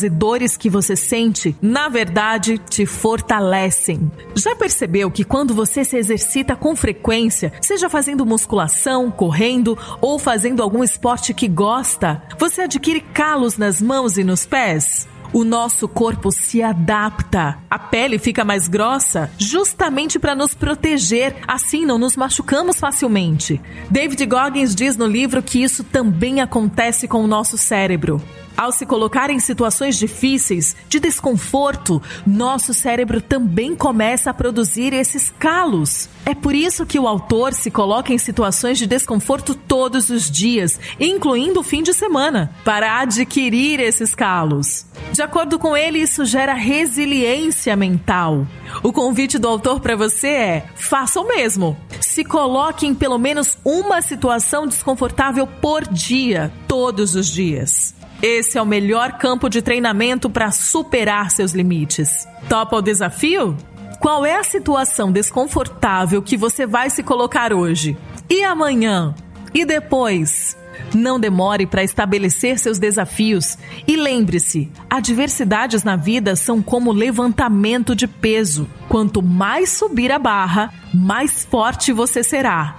e 0.03 0.09
dores 0.09 0.57
que 0.57 0.69
você 0.69 0.95
sente, 0.95 1.55
na 1.61 1.89
verdade, 1.89 2.57
te 2.57 2.85
fortalecem. 2.85 4.11
Já 4.35 4.55
percebeu 4.55 5.11
que 5.11 5.23
quando 5.23 5.53
você 5.53 5.83
se 5.83 5.97
exercita 5.97 6.55
com 6.55 6.75
frequência, 6.75 7.51
seja 7.61 7.89
fazendo 7.89 8.25
musculação, 8.25 9.11
correndo 9.11 9.77
ou 9.99 10.17
fazendo 10.17 10.61
algum 10.61 10.83
esporte 10.83 11.33
que 11.33 11.47
gosta, 11.47 12.21
você 12.37 12.61
adquire 12.61 13.01
calos 13.01 13.57
nas 13.57 13.81
mãos 13.81 14.17
e 14.17 14.23
nos 14.23 14.45
pés? 14.45 15.07
o 15.33 15.43
nosso 15.43 15.87
corpo 15.87 16.31
se 16.31 16.61
adapta. 16.61 17.57
A 17.69 17.79
pele 17.79 18.19
fica 18.19 18.43
mais 18.43 18.67
grossa 18.67 19.31
justamente 19.37 20.19
para 20.19 20.35
nos 20.35 20.53
proteger, 20.53 21.35
assim 21.47 21.85
não 21.85 21.97
nos 21.97 22.15
machucamos 22.15 22.79
facilmente. 22.79 23.61
David 23.89 24.25
Goggins 24.25 24.75
diz 24.75 24.97
no 24.97 25.07
livro 25.07 25.41
que 25.41 25.63
isso 25.63 25.83
também 25.83 26.41
acontece 26.41 27.07
com 27.07 27.23
o 27.23 27.27
nosso 27.27 27.57
cérebro. 27.57 28.21
Ao 28.55 28.71
se 28.71 28.85
colocar 28.85 29.29
em 29.29 29.39
situações 29.39 29.97
difíceis, 29.97 30.75
de 30.87 30.99
desconforto, 30.99 32.01
nosso 32.25 32.73
cérebro 32.73 33.21
também 33.21 33.75
começa 33.75 34.29
a 34.29 34.33
produzir 34.33 34.93
esses 34.93 35.33
calos. 35.39 36.09
É 36.25 36.35
por 36.35 36.53
isso 36.53 36.85
que 36.85 36.99
o 36.99 37.07
autor 37.07 37.53
se 37.53 37.71
coloca 37.71 38.13
em 38.13 38.17
situações 38.17 38.77
de 38.77 38.85
desconforto 38.85 39.55
todos 39.55 40.09
os 40.09 40.29
dias, 40.29 40.79
incluindo 40.99 41.59
o 41.59 41.63
fim 41.63 41.81
de 41.81 41.93
semana, 41.93 42.53
para 42.63 42.99
adquirir 42.99 43.79
esses 43.79 44.13
calos. 44.13 44.85
De 45.11 45.21
acordo 45.21 45.57
com 45.57 45.75
ele, 45.75 45.99
isso 45.99 46.23
gera 46.25 46.53
resiliência 46.53 47.75
mental. 47.75 48.45
O 48.83 48.93
convite 48.93 49.37
do 49.37 49.47
autor 49.47 49.79
para 49.79 49.95
você 49.95 50.27
é: 50.27 50.65
faça 50.75 51.19
o 51.19 51.27
mesmo. 51.27 51.77
Se 51.99 52.23
coloque 52.23 52.85
em 52.85 52.93
pelo 52.93 53.17
menos 53.17 53.57
uma 53.65 54.01
situação 54.01 54.67
desconfortável 54.67 55.47
por 55.47 55.83
dia, 55.87 56.51
todos 56.67 57.15
os 57.15 57.27
dias. 57.27 57.93
Esse 58.21 58.57
é 58.57 58.61
o 58.61 58.65
melhor 58.65 59.13
campo 59.13 59.49
de 59.49 59.63
treinamento 59.63 60.29
para 60.29 60.51
superar 60.51 61.31
seus 61.31 61.53
limites. 61.53 62.27
Topa 62.47 62.75
o 62.75 62.81
desafio? 62.81 63.57
Qual 63.99 64.23
é 64.23 64.35
a 64.35 64.43
situação 64.43 65.11
desconfortável 65.11 66.21
que 66.21 66.37
você 66.37 66.67
vai 66.67 66.91
se 66.91 67.01
colocar 67.01 67.51
hoje? 67.51 67.97
E 68.29 68.43
amanhã? 68.43 69.15
E 69.53 69.65
depois? 69.65 70.55
Não 70.93 71.19
demore 71.19 71.65
para 71.65 71.83
estabelecer 71.83 72.59
seus 72.59 72.77
desafios 72.77 73.57
e 73.87 73.95
lembre-se: 73.95 74.69
adversidades 74.89 75.83
na 75.83 75.95
vida 75.95 76.35
são 76.35 76.61
como 76.61 76.91
levantamento 76.91 77.95
de 77.95 78.07
peso. 78.07 78.67
Quanto 78.87 79.21
mais 79.21 79.69
subir 79.69 80.11
a 80.11 80.19
barra, 80.19 80.71
mais 80.93 81.43
forte 81.43 81.91
você 81.91 82.23
será. 82.23 82.77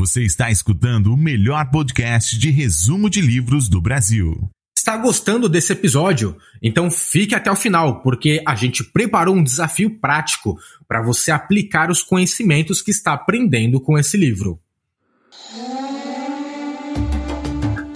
Você 0.00 0.22
está 0.22 0.50
escutando 0.50 1.12
o 1.12 1.16
melhor 1.16 1.70
podcast 1.70 2.38
de 2.38 2.50
resumo 2.50 3.10
de 3.10 3.20
livros 3.20 3.68
do 3.68 3.82
Brasil. 3.82 4.48
Está 4.74 4.96
gostando 4.96 5.46
desse 5.46 5.74
episódio? 5.74 6.38
Então 6.62 6.90
fique 6.90 7.34
até 7.34 7.52
o 7.52 7.54
final, 7.54 8.00
porque 8.00 8.42
a 8.48 8.54
gente 8.54 8.82
preparou 8.82 9.36
um 9.36 9.44
desafio 9.44 10.00
prático 10.00 10.58
para 10.88 11.02
você 11.02 11.30
aplicar 11.30 11.90
os 11.90 12.02
conhecimentos 12.02 12.80
que 12.80 12.90
está 12.90 13.12
aprendendo 13.12 13.78
com 13.78 13.98
esse 13.98 14.16
livro. 14.16 14.58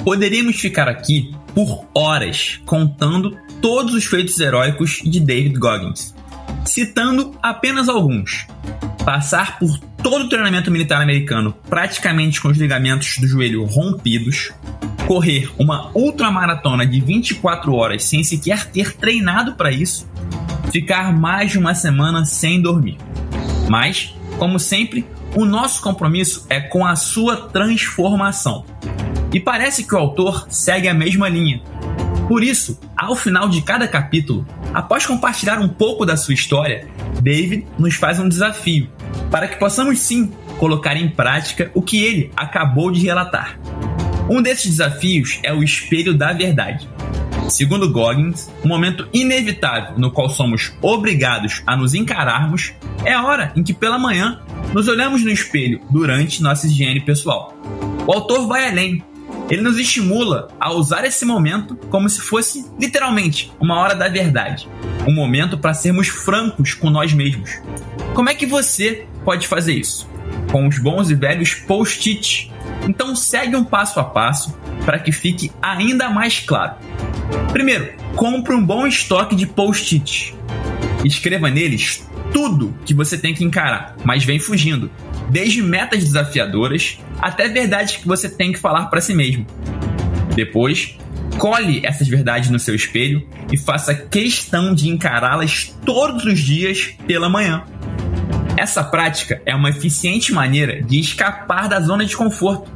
Poderíamos 0.05 0.61
ficar 0.61 0.89
aqui 0.89 1.35
por 1.55 1.89
horas 1.95 2.61
contando 2.67 3.35
todos 3.63 3.95
os 3.95 4.05
feitos 4.05 4.39
heróicos 4.39 5.01
de 5.03 5.21
David 5.21 5.59
Goggins, 5.59 6.15
citando 6.67 7.35
apenas 7.43 7.89
alguns. 7.89 8.47
Passar 9.07 9.59
por 9.59 9.94
todo 10.05 10.27
o 10.27 10.29
treinamento 10.29 10.71
militar 10.71 11.01
americano 11.01 11.55
praticamente 11.67 12.39
com 12.39 12.49
os 12.49 12.59
ligamentos 12.59 13.17
do 13.17 13.27
joelho 13.27 13.65
rompidos, 13.65 14.53
correr 15.07 15.51
uma 15.59 15.91
ultramaratona 15.95 16.87
de 16.87 17.01
24 17.01 17.75
horas 17.75 18.05
sem 18.05 18.23
sequer 18.23 18.67
ter 18.67 18.95
treinado 18.95 19.55
para 19.55 19.73
isso, 19.73 20.07
ficar 20.71 21.11
mais 21.11 21.53
de 21.53 21.59
uma 21.59 21.75
semana 21.75 22.27
sem 22.27 22.61
dormir. 22.61 22.99
Mas, 23.71 24.15
como 24.39 24.61
sempre, 24.61 25.07
o 25.35 25.47
nosso 25.47 25.81
compromisso 25.81 26.47
é 26.51 26.61
com 26.61 26.87
a 26.87 26.97
sua 26.97 27.49
transformação. 27.49 28.67
E 29.33 29.41
parece 29.41 29.85
que 29.85 29.95
o 29.95 29.99
autor 29.99 30.47
segue 30.51 30.87
a 30.87 30.93
mesma 30.93 31.31
linha. 31.31 31.63
Por 32.29 32.45
isso, 32.45 32.79
ao 32.95 33.17
final 33.17 33.49
de 33.49 33.63
cada 33.63 33.89
capítulo, 33.89 34.47
após 34.75 35.07
compartilhar 35.07 35.61
um 35.61 35.69
pouco 35.69 36.05
da 36.05 36.17
sua 36.17 36.35
história, 36.35 36.87
David 37.23 37.67
nos 37.79 37.95
faz 37.95 38.21
um 38.21 38.29
desafio 38.29 38.89
para 39.35 39.49
que 39.49 39.57
possamos 39.57 39.99
sim 39.99 40.33
colocar 40.61 40.97
em 40.97 41.09
prática 41.09 41.69
o 41.75 41.83
que 41.83 42.05
ele 42.05 42.31
acabou 42.37 42.93
de 42.93 43.01
relatar. 43.01 43.59
Um 44.31 44.41
desses 44.41 44.71
desafios 44.71 45.41
é 45.43 45.53
o 45.53 45.61
espelho 45.61 46.15
da 46.15 46.33
verdade. 46.33 46.89
Segundo 47.49 47.91
Goggins, 47.91 48.49
o 48.63 48.67
um 48.67 48.69
momento 48.69 49.09
inevitável 49.13 49.99
no 49.99 50.13
qual 50.13 50.31
somos 50.31 50.73
obrigados 50.81 51.65
a 51.67 51.77
nos 51.77 51.95
encararmos 51.95 52.75
é 53.05 53.13
a 53.13 53.25
hora 53.25 53.53
em 53.57 53.65
que 53.65 53.75
pela 53.75 53.99
manhã 53.99 54.41
nos 54.73 54.87
olhamos 54.87 55.25
no 55.25 55.31
espelho 55.33 55.81
durante 55.91 56.41
nossa 56.41 56.69
higiene 56.69 57.01
pessoal. 57.01 57.59
O 58.07 58.13
autor 58.13 58.47
vai 58.47 58.69
além. 58.69 59.03
Ele 59.51 59.63
nos 59.63 59.81
estimula 59.81 60.47
a 60.61 60.73
usar 60.73 61.05
esse 61.05 61.25
momento 61.25 61.75
como 61.91 62.09
se 62.09 62.21
fosse 62.21 62.65
literalmente 62.81 63.53
uma 63.61 63.81
hora 63.81 63.97
da 63.97 64.09
verdade, 64.09 64.69
um 65.09 65.13
momento 65.13 65.59
para 65.59 65.75
sermos 65.75 66.07
francos 66.07 66.73
com 66.73 66.89
nós 66.89 67.13
mesmos. 67.13 67.51
Como 68.15 68.31
é 68.31 68.35
que 68.35 68.47
você 68.47 69.07
pode 69.25 69.49
fazer 69.49 69.75
isso? 69.75 70.09
Com 70.51 70.69
os 70.69 70.79
bons 70.79 71.11
e 71.11 71.15
velhos 71.15 71.55
post-it. 71.55 72.53
Então 72.89 73.17
segue 73.17 73.57
um 73.57 73.65
passo 73.65 73.99
a 73.99 74.05
passo 74.05 74.57
para 74.85 74.99
que 74.99 75.11
fique 75.11 75.51
ainda 75.61 76.11
mais 76.11 76.41
claro. 76.41 76.75
Primeiro, 77.53 77.93
compre 78.15 78.55
um 78.55 78.65
bom 78.65 78.87
estoque 78.87 79.35
de 79.35 79.47
post-its. 79.47 80.35
Escreva 81.05 81.51
neles 81.51 82.07
tudo 82.33 82.75
que 82.85 82.95
você 82.95 83.17
tem 83.17 83.35
que 83.35 83.45
encarar, 83.45 83.97
mas 84.05 84.25
vem 84.25 84.39
fugindo, 84.39 84.91
desde 85.31 85.63
metas 85.63 86.03
desafiadoras 86.03 86.99
até 87.21 87.49
verdades 87.49 87.97
que 87.97 88.09
você 88.09 88.29
tem 88.29 88.53
que 88.53 88.59
falar 88.59 88.87
para 88.87 89.01
si 89.01 89.15
mesmo. 89.15 89.47
Depois, 90.35 90.99
cole 91.39 91.81
essas 91.85 92.09
verdades 92.09 92.51
no 92.51 92.59
seu 92.59 92.75
espelho 92.75 93.27
e 93.53 93.57
faça 93.57 93.95
questão 93.95 94.75
de 94.75 94.89
encará-las 94.89 95.77
todos 95.85 96.25
os 96.25 96.41
dias 96.41 96.95
pela 97.07 97.29
manhã. 97.29 97.65
Essa 98.57 98.85
prática 98.85 99.43
é 99.45 99.55
uma 99.55 99.71
eficiente 99.71 100.33
maneira 100.33 100.81
de 100.83 101.01
escapar 101.01 101.69
da 101.69 101.81
zona 101.81 102.05
de 102.05 102.17
conforto, 102.17 102.71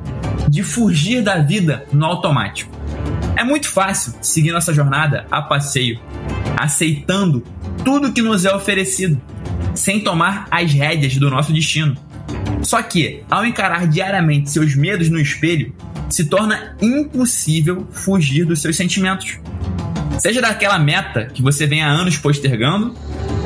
de 0.49 0.63
fugir 0.63 1.23
da 1.23 1.39
vida 1.39 1.85
no 1.93 2.05
automático. 2.05 2.71
É 3.37 3.45
muito 3.45 3.69
fácil 3.69 4.15
seguir 4.21 4.51
nossa 4.51 4.75
jornada 4.75 5.27
a 5.31 5.41
passeio, 5.41 6.01
aceitando 6.57 7.45
tudo 7.85 8.13
que 8.13 8.21
nos 8.21 8.45
é 8.45 8.53
oferecido, 8.53 9.21
sem 9.75 10.01
tomar 10.01 10.49
as 10.51 10.73
rédeas 10.73 11.17
do 11.17 11.31
nosso 11.31 11.53
destino. 11.53 11.97
Só 12.63 12.83
que, 12.83 13.23
ao 13.31 13.47
encarar 13.47 13.87
diariamente 13.87 14.51
seus 14.51 14.75
medos 14.75 15.09
no 15.09 15.21
espelho, 15.21 15.73
se 16.11 16.25
torna 16.25 16.77
impossível 16.83 17.87
fugir 17.93 18.45
dos 18.45 18.61
seus 18.61 18.77
sentimentos. 18.77 19.39
Seja 20.19 20.41
daquela 20.41 20.79
meta 20.79 21.27
que 21.27 21.41
você 21.41 21.67
vem 21.67 21.83
há 21.83 21.89
anos 21.89 22.19
postergando, 22.19 22.97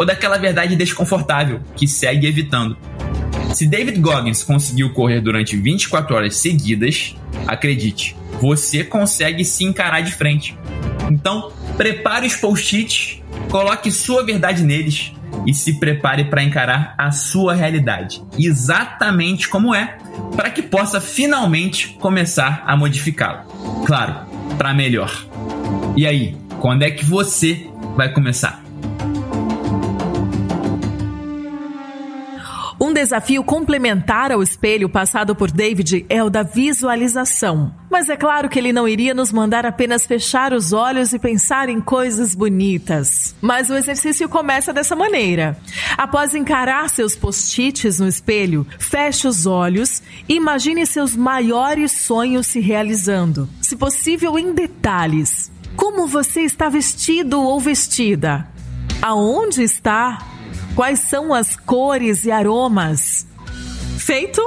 ou 0.03 0.07
daquela 0.07 0.37
verdade 0.37 0.75
desconfortável 0.75 1.61
que 1.77 1.87
segue 1.87 2.27
evitando. 2.27 2.77
Se 3.55 3.67
David 3.67 4.01
Goggins 4.01 4.43
conseguiu 4.43 4.93
correr 4.93 5.21
durante 5.21 5.57
24 5.57 6.17
horas 6.17 6.37
seguidas, 6.37 7.15
acredite, 7.47 8.17
você 8.41 8.83
consegue 8.83 9.45
se 9.45 9.65
encarar 9.65 10.01
de 10.01 10.13
frente. 10.13 10.59
Então, 11.09 11.53
prepare 11.77 12.27
os 12.27 12.35
post-its, 12.35 13.23
coloque 13.49 13.93
sua 13.93 14.25
verdade 14.25 14.65
neles 14.65 15.13
e 15.47 15.55
se 15.55 15.79
prepare 15.79 16.25
para 16.25 16.43
encarar 16.43 16.95
a 16.99 17.13
sua 17.13 17.55
realidade, 17.55 18.23
exatamente 18.37 19.49
como 19.49 19.73
é, 19.73 19.99
para 20.35 20.51
que 20.51 20.63
possa 20.63 21.01
finalmente 21.01 21.97
começar 22.01 22.65
a 22.67 22.77
modificá-la. 22.77 23.45
Claro, 23.87 24.27
para 24.59 24.75
melhor. 24.75 25.13
E 25.97 26.07
aí, 26.07 26.37
quando 26.59 26.83
é 26.83 26.91
que 26.91 27.05
você 27.05 27.69
vai 27.97 28.13
começar? 28.13 28.62
Desafio 33.03 33.43
complementar 33.43 34.31
ao 34.31 34.41
espelho 34.41 34.89
passado 34.89 35.35
por 35.35 35.51
David 35.51 36.07
é 36.09 36.23
o 36.23 36.31
da 36.31 36.45
visualização. 36.45 37.75
Mas 37.91 38.09
é 38.09 38.17
claro 38.17 38.49
que 38.49 38.57
ele 38.57 38.73
não 38.73 38.87
iria 38.87 39.13
nos 39.13 39.33
mandar 39.33 39.67
apenas 39.67 40.07
fechar 40.07 40.53
os 40.53 40.73
olhos 40.73 41.13
e 41.13 41.19
pensar 41.19 41.69
em 41.69 41.81
coisas 41.81 42.33
bonitas. 42.33 43.35
Mas 43.41 43.69
o 43.71 43.75
exercício 43.75 44.29
começa 44.29 44.73
dessa 44.73 44.95
maneira. 44.95 45.59
Após 45.99 46.33
encarar 46.33 46.89
seus 46.91 47.17
post-its 47.17 47.99
no 47.99 48.07
espelho, 48.07 48.65
feche 48.79 49.27
os 49.27 49.47
olhos 49.47 50.01
e 50.29 50.37
imagine 50.37 50.87
seus 50.87 51.17
maiores 51.17 51.91
sonhos 51.91 52.47
se 52.47 52.61
realizando, 52.61 53.49
se 53.61 53.75
possível 53.75 54.39
em 54.39 54.55
detalhes. 54.55 55.51
Como 55.75 56.07
você 56.07 56.43
está 56.43 56.69
vestido 56.69 57.43
ou 57.43 57.59
vestida? 57.59 58.47
Aonde 59.03 59.65
está? 59.65 60.32
Quais 60.75 61.01
são 61.01 61.35
as 61.35 61.55
cores 61.55 62.25
e 62.25 62.31
aromas? 62.31 63.27
Feito? 63.99 64.41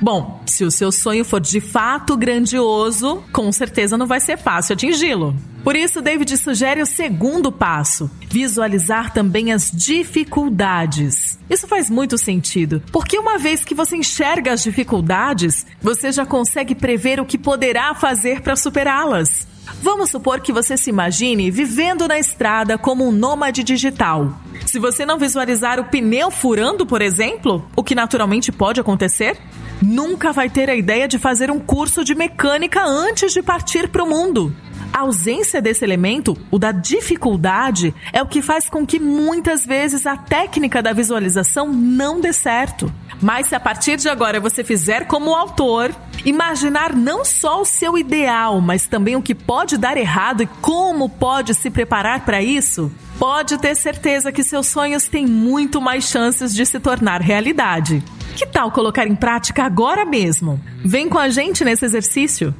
Bom, 0.00 0.42
se 0.44 0.64
o 0.64 0.70
seu 0.70 0.90
sonho 0.90 1.24
for 1.24 1.40
de 1.40 1.60
fato 1.60 2.16
grandioso, 2.16 3.22
com 3.32 3.50
certeza 3.52 3.96
não 3.96 4.06
vai 4.06 4.18
ser 4.18 4.36
fácil 4.36 4.72
atingi-lo. 4.72 5.36
Por 5.62 5.76
isso, 5.76 6.00
David 6.00 6.36
sugere 6.36 6.82
o 6.82 6.86
segundo 6.86 7.52
passo: 7.52 8.10
visualizar 8.28 9.12
também 9.12 9.52
as 9.52 9.70
dificuldades. 9.70 11.38
Isso 11.48 11.68
faz 11.68 11.88
muito 11.88 12.18
sentido, 12.18 12.82
porque 12.92 13.18
uma 13.18 13.38
vez 13.38 13.64
que 13.64 13.74
você 13.74 13.96
enxerga 13.96 14.52
as 14.52 14.62
dificuldades, 14.62 15.64
você 15.80 16.10
já 16.10 16.26
consegue 16.26 16.74
prever 16.74 17.20
o 17.20 17.26
que 17.26 17.38
poderá 17.38 17.94
fazer 17.94 18.40
para 18.40 18.56
superá-las. 18.56 19.46
Vamos 19.82 20.10
supor 20.10 20.40
que 20.40 20.52
você 20.52 20.76
se 20.76 20.90
imagine 20.90 21.50
vivendo 21.50 22.08
na 22.08 22.18
estrada 22.18 22.76
como 22.78 23.06
um 23.06 23.12
nômade 23.12 23.62
digital. 23.62 24.38
Se 24.66 24.78
você 24.78 25.06
não 25.06 25.18
visualizar 25.18 25.78
o 25.78 25.84
pneu 25.84 26.30
furando, 26.30 26.84
por 26.84 27.00
exemplo, 27.00 27.64
o 27.76 27.82
que 27.82 27.94
naturalmente 27.94 28.50
pode 28.50 28.80
acontecer, 28.80 29.38
nunca 29.82 30.32
vai 30.32 30.50
ter 30.50 30.68
a 30.68 30.74
ideia 30.74 31.06
de 31.06 31.18
fazer 31.18 31.50
um 31.50 31.58
curso 31.60 32.04
de 32.04 32.14
mecânica 32.14 32.82
antes 32.84 33.32
de 33.32 33.42
partir 33.42 33.88
para 33.88 34.02
o 34.02 34.08
mundo. 34.08 34.54
A 34.92 35.00
ausência 35.00 35.60
desse 35.60 35.84
elemento, 35.84 36.36
o 36.50 36.58
da 36.58 36.72
dificuldade, 36.72 37.94
é 38.12 38.22
o 38.22 38.26
que 38.26 38.42
faz 38.42 38.68
com 38.68 38.86
que 38.86 38.98
muitas 38.98 39.64
vezes 39.64 40.06
a 40.06 40.16
técnica 40.16 40.82
da 40.82 40.92
visualização 40.92 41.72
não 41.72 42.20
dê 42.20 42.32
certo. 42.32 42.92
Mas 43.20 43.48
se 43.48 43.54
a 43.54 43.60
partir 43.60 43.96
de 43.96 44.08
agora 44.08 44.40
você 44.40 44.64
fizer 44.64 45.06
como 45.06 45.34
autor, 45.34 45.94
imaginar 46.24 46.94
não 46.94 47.24
só 47.24 47.60
o 47.60 47.64
seu 47.64 47.98
ideal, 47.98 48.60
mas 48.60 48.86
também 48.86 49.16
o 49.16 49.22
que 49.22 49.34
pode 49.34 49.76
dar 49.76 49.96
errado 49.96 50.42
e 50.42 50.46
como 50.60 51.08
pode 51.08 51.54
se 51.54 51.70
preparar 51.70 52.24
para 52.24 52.42
isso, 52.42 52.90
pode 53.18 53.58
ter 53.58 53.74
certeza 53.74 54.32
que 54.32 54.42
seus 54.42 54.66
sonhos 54.66 55.08
têm 55.08 55.26
muito 55.26 55.80
mais 55.80 56.04
chances 56.04 56.54
de 56.54 56.64
se 56.64 56.78
tornar 56.78 57.20
realidade. 57.20 58.02
Que 58.36 58.46
tal 58.46 58.70
colocar 58.70 59.06
em 59.06 59.16
prática 59.16 59.64
agora 59.64 60.04
mesmo? 60.04 60.60
Vem 60.84 61.08
com 61.08 61.18
a 61.18 61.28
gente 61.28 61.64
nesse 61.64 61.84
exercício. 61.84 62.54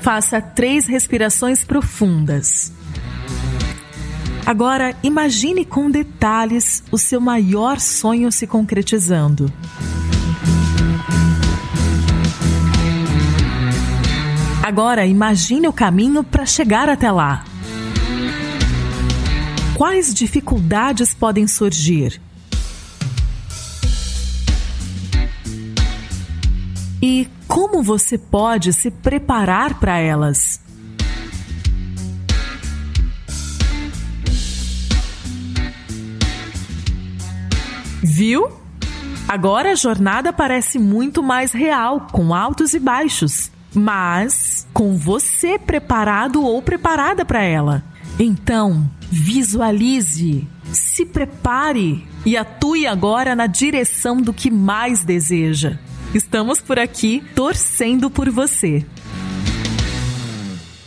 Faça 0.00 0.40
três 0.40 0.86
respirações 0.86 1.64
profundas. 1.64 2.72
Agora, 4.46 4.96
imagine 5.02 5.64
com 5.64 5.90
detalhes 5.90 6.82
o 6.90 6.96
seu 6.96 7.20
maior 7.20 7.78
sonho 7.78 8.32
se 8.32 8.46
concretizando. 8.46 9.52
Agora, 14.62 15.06
imagine 15.06 15.66
o 15.68 15.72
caminho 15.72 16.22
para 16.22 16.46
chegar 16.46 16.88
até 16.88 17.10
lá. 17.10 17.44
Quais 19.74 20.12
dificuldades 20.12 21.14
podem 21.14 21.46
surgir? 21.46 22.20
E 27.00 27.28
como 27.48 27.82
você 27.82 28.18
pode 28.18 28.74
se 28.74 28.90
preparar 28.90 29.80
para 29.80 29.98
elas? 29.98 30.60
Viu? 38.02 38.48
Agora 39.26 39.72
a 39.72 39.74
jornada 39.74 40.32
parece 40.32 40.78
muito 40.78 41.22
mais 41.22 41.52
real, 41.52 42.06
com 42.12 42.34
altos 42.34 42.74
e 42.74 42.78
baixos, 42.78 43.50
mas 43.74 44.66
com 44.72 44.96
você 44.96 45.58
preparado 45.58 46.44
ou 46.44 46.62
preparada 46.62 47.24
para 47.24 47.42
ela. 47.42 47.82
Então, 48.18 48.88
visualize, 49.10 50.46
se 50.72 51.04
prepare 51.04 52.06
e 52.24 52.36
atue 52.36 52.86
agora 52.86 53.34
na 53.34 53.46
direção 53.46 54.20
do 54.20 54.32
que 54.32 54.50
mais 54.50 55.02
deseja. 55.02 55.78
Estamos 56.14 56.62
por 56.62 56.78
aqui 56.78 57.22
torcendo 57.34 58.10
por 58.10 58.30
você. 58.30 58.84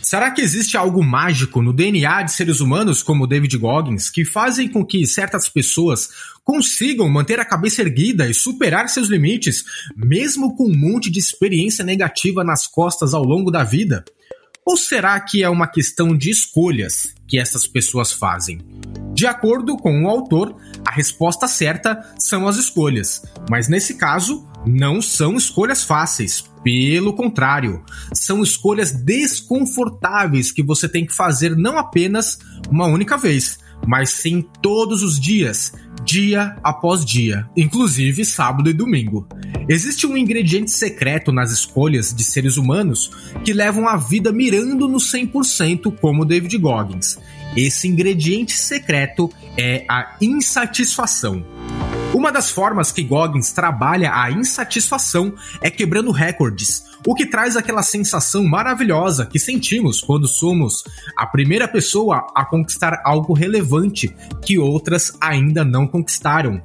Será 0.02 0.32
que 0.32 0.42
existe 0.42 0.76
algo 0.76 1.02
mágico 1.02 1.62
no 1.62 1.72
DNA 1.72 2.24
de 2.24 2.32
seres 2.32 2.58
humanos 2.58 3.04
como 3.04 3.26
David 3.26 3.56
Goggins 3.56 4.10
que 4.10 4.24
fazem 4.24 4.68
com 4.68 4.84
que 4.84 5.06
certas 5.06 5.48
pessoas 5.48 6.08
consigam 6.44 7.08
manter 7.08 7.38
a 7.38 7.44
cabeça 7.44 7.82
erguida 7.82 8.28
e 8.28 8.34
superar 8.34 8.88
seus 8.88 9.08
limites, 9.08 9.64
mesmo 9.96 10.56
com 10.56 10.64
um 10.68 10.76
monte 10.76 11.08
de 11.08 11.20
experiência 11.20 11.84
negativa 11.84 12.42
nas 12.42 12.66
costas 12.66 13.14
ao 13.14 13.22
longo 13.22 13.50
da 13.50 13.62
vida? 13.62 14.04
Ou 14.66 14.76
será 14.76 15.18
que 15.20 15.42
é 15.42 15.48
uma 15.48 15.68
questão 15.68 16.16
de 16.16 16.30
escolhas 16.30 17.14
que 17.28 17.38
essas 17.38 17.64
pessoas 17.64 18.12
fazem? 18.12 18.60
De 19.14 19.26
acordo 19.26 19.76
com 19.76 20.02
o 20.02 20.08
autor, 20.08 20.56
a 20.84 20.92
resposta 20.92 21.46
certa 21.46 22.02
são 22.18 22.48
as 22.48 22.56
escolhas, 22.56 23.22
mas 23.48 23.68
nesse 23.68 23.94
caso, 23.94 24.48
não 24.66 25.00
são 25.02 25.36
escolhas 25.36 25.82
fáceis. 25.82 26.44
Pelo 26.62 27.12
contrário, 27.14 27.82
são 28.14 28.42
escolhas 28.42 28.92
desconfortáveis 28.92 30.52
que 30.52 30.62
você 30.62 30.88
tem 30.88 31.04
que 31.04 31.14
fazer 31.14 31.56
não 31.56 31.76
apenas 31.76 32.38
uma 32.70 32.86
única 32.86 33.16
vez, 33.16 33.58
mas 33.86 34.10
sim 34.10 34.44
todos 34.62 35.02
os 35.02 35.18
dias, 35.18 35.72
dia 36.04 36.56
após 36.62 37.04
dia, 37.04 37.48
inclusive 37.56 38.24
sábado 38.24 38.70
e 38.70 38.72
domingo. 38.72 39.26
Existe 39.68 40.06
um 40.06 40.16
ingrediente 40.16 40.70
secreto 40.70 41.32
nas 41.32 41.50
escolhas 41.50 42.14
de 42.14 42.24
seres 42.24 42.56
humanos 42.56 43.10
que 43.44 43.52
levam 43.52 43.88
a 43.88 43.96
vida 43.96 44.32
mirando 44.32 44.88
no 44.88 44.98
100% 44.98 45.98
como 46.00 46.24
David 46.24 46.56
Goggins. 46.58 47.18
Esse 47.56 47.86
ingrediente 47.86 48.56
secreto 48.56 49.30
é 49.58 49.84
a 49.88 50.16
insatisfação. 50.20 51.44
Uma 52.14 52.30
das 52.30 52.50
formas 52.50 52.92
que 52.92 53.02
Goggins 53.02 53.52
trabalha 53.52 54.12
a 54.14 54.30
insatisfação 54.30 55.34
é 55.62 55.70
quebrando 55.70 56.10
recordes, 56.10 56.84
o 57.06 57.14
que 57.14 57.24
traz 57.24 57.56
aquela 57.56 57.82
sensação 57.82 58.44
maravilhosa 58.44 59.24
que 59.24 59.38
sentimos 59.38 60.02
quando 60.02 60.28
somos 60.28 60.84
a 61.16 61.26
primeira 61.26 61.66
pessoa 61.66 62.26
a 62.34 62.44
conquistar 62.44 63.00
algo 63.02 63.32
relevante 63.32 64.14
que 64.42 64.58
outras 64.58 65.16
ainda 65.22 65.64
não 65.64 65.86
conquistaram. 65.86 66.60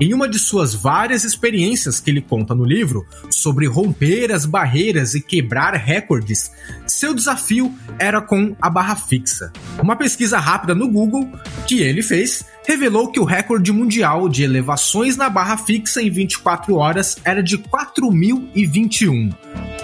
Em 0.00 0.12
uma 0.12 0.28
de 0.28 0.38
suas 0.38 0.74
várias 0.74 1.22
experiências 1.22 2.00
que 2.00 2.10
ele 2.10 2.20
conta 2.20 2.52
no 2.52 2.64
livro 2.64 3.06
sobre 3.30 3.66
romper 3.66 4.32
as 4.32 4.44
barreiras 4.44 5.14
e 5.14 5.20
quebrar 5.20 5.74
recordes, 5.74 6.50
seu 6.86 7.14
desafio 7.14 7.72
era 8.00 8.20
com 8.20 8.54
a 8.60 8.68
barra 8.68 8.96
fixa. 8.96 9.52
Uma 9.80 9.96
pesquisa 9.96 10.38
rápida 10.38 10.74
no 10.74 10.88
Google 10.88 11.30
que 11.66 11.80
ele 11.80 12.02
fez 12.02 12.44
revelou 12.68 13.10
que 13.10 13.18
o 13.18 13.24
recorde 13.24 13.72
mundial 13.72 14.28
de 14.28 14.42
elevações 14.44 15.16
na 15.16 15.30
barra 15.30 15.56
fixa 15.56 16.02
em 16.02 16.10
24 16.10 16.74
horas 16.74 17.16
era 17.24 17.42
de 17.42 17.56
4.021. 17.56 19.34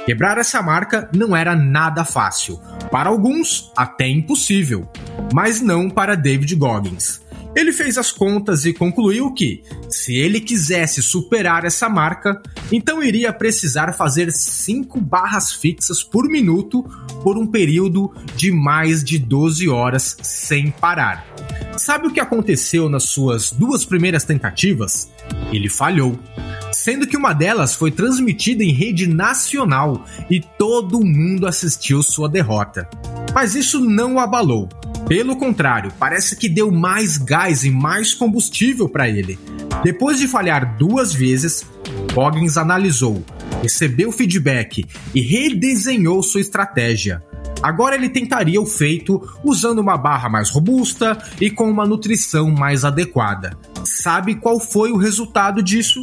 Quebrar 0.04 0.36
essa 0.36 0.60
marca 0.60 1.08
não 1.14 1.34
era 1.34 1.56
nada 1.56 2.04
fácil. 2.04 2.60
Para 2.90 3.08
alguns, 3.08 3.72
até 3.74 4.06
impossível. 4.06 4.86
Mas 5.32 5.62
não 5.62 5.88
para 5.88 6.14
David 6.14 6.54
Goggins. 6.56 7.23
Ele 7.54 7.72
fez 7.72 7.96
as 7.96 8.10
contas 8.10 8.64
e 8.64 8.72
concluiu 8.72 9.32
que, 9.32 9.62
se 9.88 10.16
ele 10.16 10.40
quisesse 10.40 11.00
superar 11.02 11.64
essa 11.64 11.88
marca, 11.88 12.42
então 12.72 13.02
iria 13.02 13.32
precisar 13.32 13.92
fazer 13.92 14.32
5 14.32 15.00
barras 15.00 15.52
fixas 15.52 16.02
por 16.02 16.28
minuto 16.28 16.82
por 17.22 17.38
um 17.38 17.46
período 17.46 18.12
de 18.34 18.50
mais 18.50 19.04
de 19.04 19.18
12 19.18 19.68
horas 19.68 20.16
sem 20.22 20.70
parar. 20.70 21.24
Sabe 21.76 22.08
o 22.08 22.12
que 22.12 22.20
aconteceu 22.20 22.88
nas 22.88 23.04
suas 23.04 23.50
duas 23.50 23.84
primeiras 23.84 24.24
tentativas? 24.24 25.10
Ele 25.52 25.68
falhou. 25.68 26.18
Sendo 26.72 27.06
que 27.06 27.16
uma 27.16 27.32
delas 27.32 27.74
foi 27.74 27.90
transmitida 27.90 28.62
em 28.64 28.72
rede 28.72 29.06
nacional 29.06 30.04
e 30.28 30.40
todo 30.40 31.04
mundo 31.04 31.46
assistiu 31.46 32.02
sua 32.02 32.28
derrota. 32.28 32.88
Mas 33.32 33.54
isso 33.54 33.80
não 33.80 34.14
o 34.14 34.20
abalou. 34.20 34.68
Pelo 35.06 35.36
contrário, 35.36 35.92
parece 35.98 36.34
que 36.34 36.48
deu 36.48 36.70
mais 36.70 37.18
gás 37.18 37.64
e 37.64 37.70
mais 37.70 38.14
combustível 38.14 38.88
para 38.88 39.08
ele. 39.08 39.38
Depois 39.82 40.18
de 40.18 40.26
falhar 40.26 40.78
duas 40.78 41.12
vezes, 41.12 41.66
Goggins 42.14 42.56
analisou, 42.56 43.22
recebeu 43.62 44.10
feedback 44.10 44.86
e 45.14 45.20
redesenhou 45.20 46.22
sua 46.22 46.40
estratégia. 46.40 47.22
Agora 47.62 47.94
ele 47.94 48.08
tentaria 48.08 48.60
o 48.60 48.66
feito 48.66 49.20
usando 49.44 49.78
uma 49.78 49.96
barra 49.96 50.28
mais 50.28 50.50
robusta 50.50 51.18
e 51.40 51.50
com 51.50 51.70
uma 51.70 51.86
nutrição 51.86 52.50
mais 52.50 52.84
adequada. 52.84 53.56
Sabe 53.84 54.34
qual 54.34 54.58
foi 54.58 54.90
o 54.90 54.96
resultado 54.96 55.62
disso? 55.62 56.00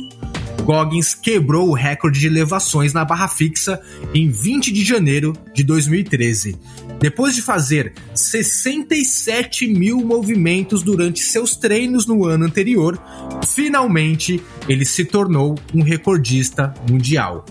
Goggins 0.63 1.15
quebrou 1.15 1.69
o 1.69 1.73
recorde 1.73 2.19
de 2.19 2.27
elevações 2.27 2.93
na 2.93 3.03
barra 3.03 3.27
fixa 3.27 3.81
em 4.13 4.29
20 4.29 4.71
de 4.71 4.83
janeiro 4.83 5.33
de 5.53 5.63
2013. 5.63 6.57
Depois 7.01 7.33
de 7.33 7.41
fazer 7.41 7.93
67 8.13 9.67
mil 9.67 10.05
movimentos 10.05 10.83
durante 10.83 11.19
seus 11.19 11.55
treinos 11.55 12.05
no 12.05 12.25
ano 12.25 12.45
anterior, 12.45 13.01
finalmente 13.47 14.39
ele 14.69 14.85
se 14.85 15.03
tornou 15.03 15.57
um 15.73 15.81
recordista 15.81 16.73
mundial. 16.87 17.43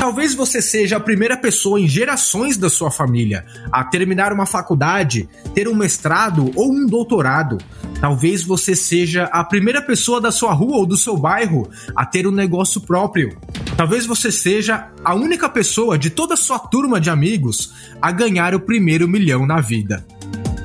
Talvez 0.00 0.34
você 0.34 0.62
seja 0.62 0.96
a 0.96 1.00
primeira 1.00 1.36
pessoa 1.36 1.78
em 1.78 1.86
gerações 1.86 2.56
da 2.56 2.70
sua 2.70 2.90
família 2.90 3.44
a 3.70 3.84
terminar 3.84 4.32
uma 4.32 4.46
faculdade, 4.46 5.28
ter 5.54 5.68
um 5.68 5.74
mestrado 5.74 6.50
ou 6.56 6.72
um 6.72 6.86
doutorado. 6.86 7.58
Talvez 8.00 8.42
você 8.42 8.74
seja 8.74 9.24
a 9.24 9.44
primeira 9.44 9.82
pessoa 9.82 10.18
da 10.18 10.32
sua 10.32 10.54
rua 10.54 10.78
ou 10.78 10.86
do 10.86 10.96
seu 10.96 11.18
bairro 11.18 11.68
a 11.94 12.06
ter 12.06 12.26
um 12.26 12.30
negócio 12.30 12.80
próprio. 12.80 13.36
Talvez 13.76 14.06
você 14.06 14.32
seja 14.32 14.88
a 15.04 15.14
única 15.14 15.50
pessoa 15.50 15.98
de 15.98 16.08
toda 16.08 16.32
a 16.32 16.38
sua 16.38 16.58
turma 16.58 16.98
de 16.98 17.10
amigos 17.10 17.74
a 18.00 18.10
ganhar 18.10 18.54
o 18.54 18.60
primeiro 18.60 19.06
milhão 19.06 19.46
na 19.46 19.60
vida. 19.60 20.02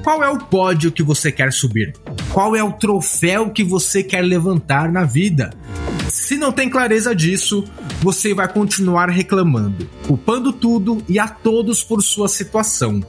Qual 0.01 0.23
é 0.23 0.29
o 0.29 0.39
pódio 0.39 0.93
que 0.93 1.03
você 1.03 1.29
quer 1.29 1.51
subir? 1.51 1.91
Qual 2.31 2.55
é 2.55 2.63
o 2.63 2.71
troféu 2.71 3.49
que 3.49 3.65
você 3.65 4.01
quer 4.01 4.21
levantar 4.21 4.89
na 4.89 5.03
vida? 5.03 5.49
Se 6.07 6.37
não 6.37 6.53
tem 6.53 6.69
clareza 6.69 7.13
disso, 7.13 7.65
você 8.05 8.35
vai 8.35 8.47
continuar 8.47 9.09
reclamando, 9.09 9.89
culpando 10.05 10.53
tudo 10.53 11.03
e 11.09 11.17
a 11.17 11.27
todos 11.27 11.83
por 11.83 12.03
sua 12.03 12.27
situação, 12.27 13.01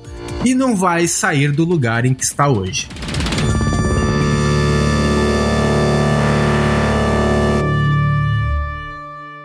e 0.42 0.54
não 0.54 0.74
vai 0.74 1.06
sair 1.06 1.52
do 1.52 1.66
lugar 1.66 2.06
em 2.06 2.14
que 2.14 2.24
está 2.24 2.48
hoje. 2.48 2.88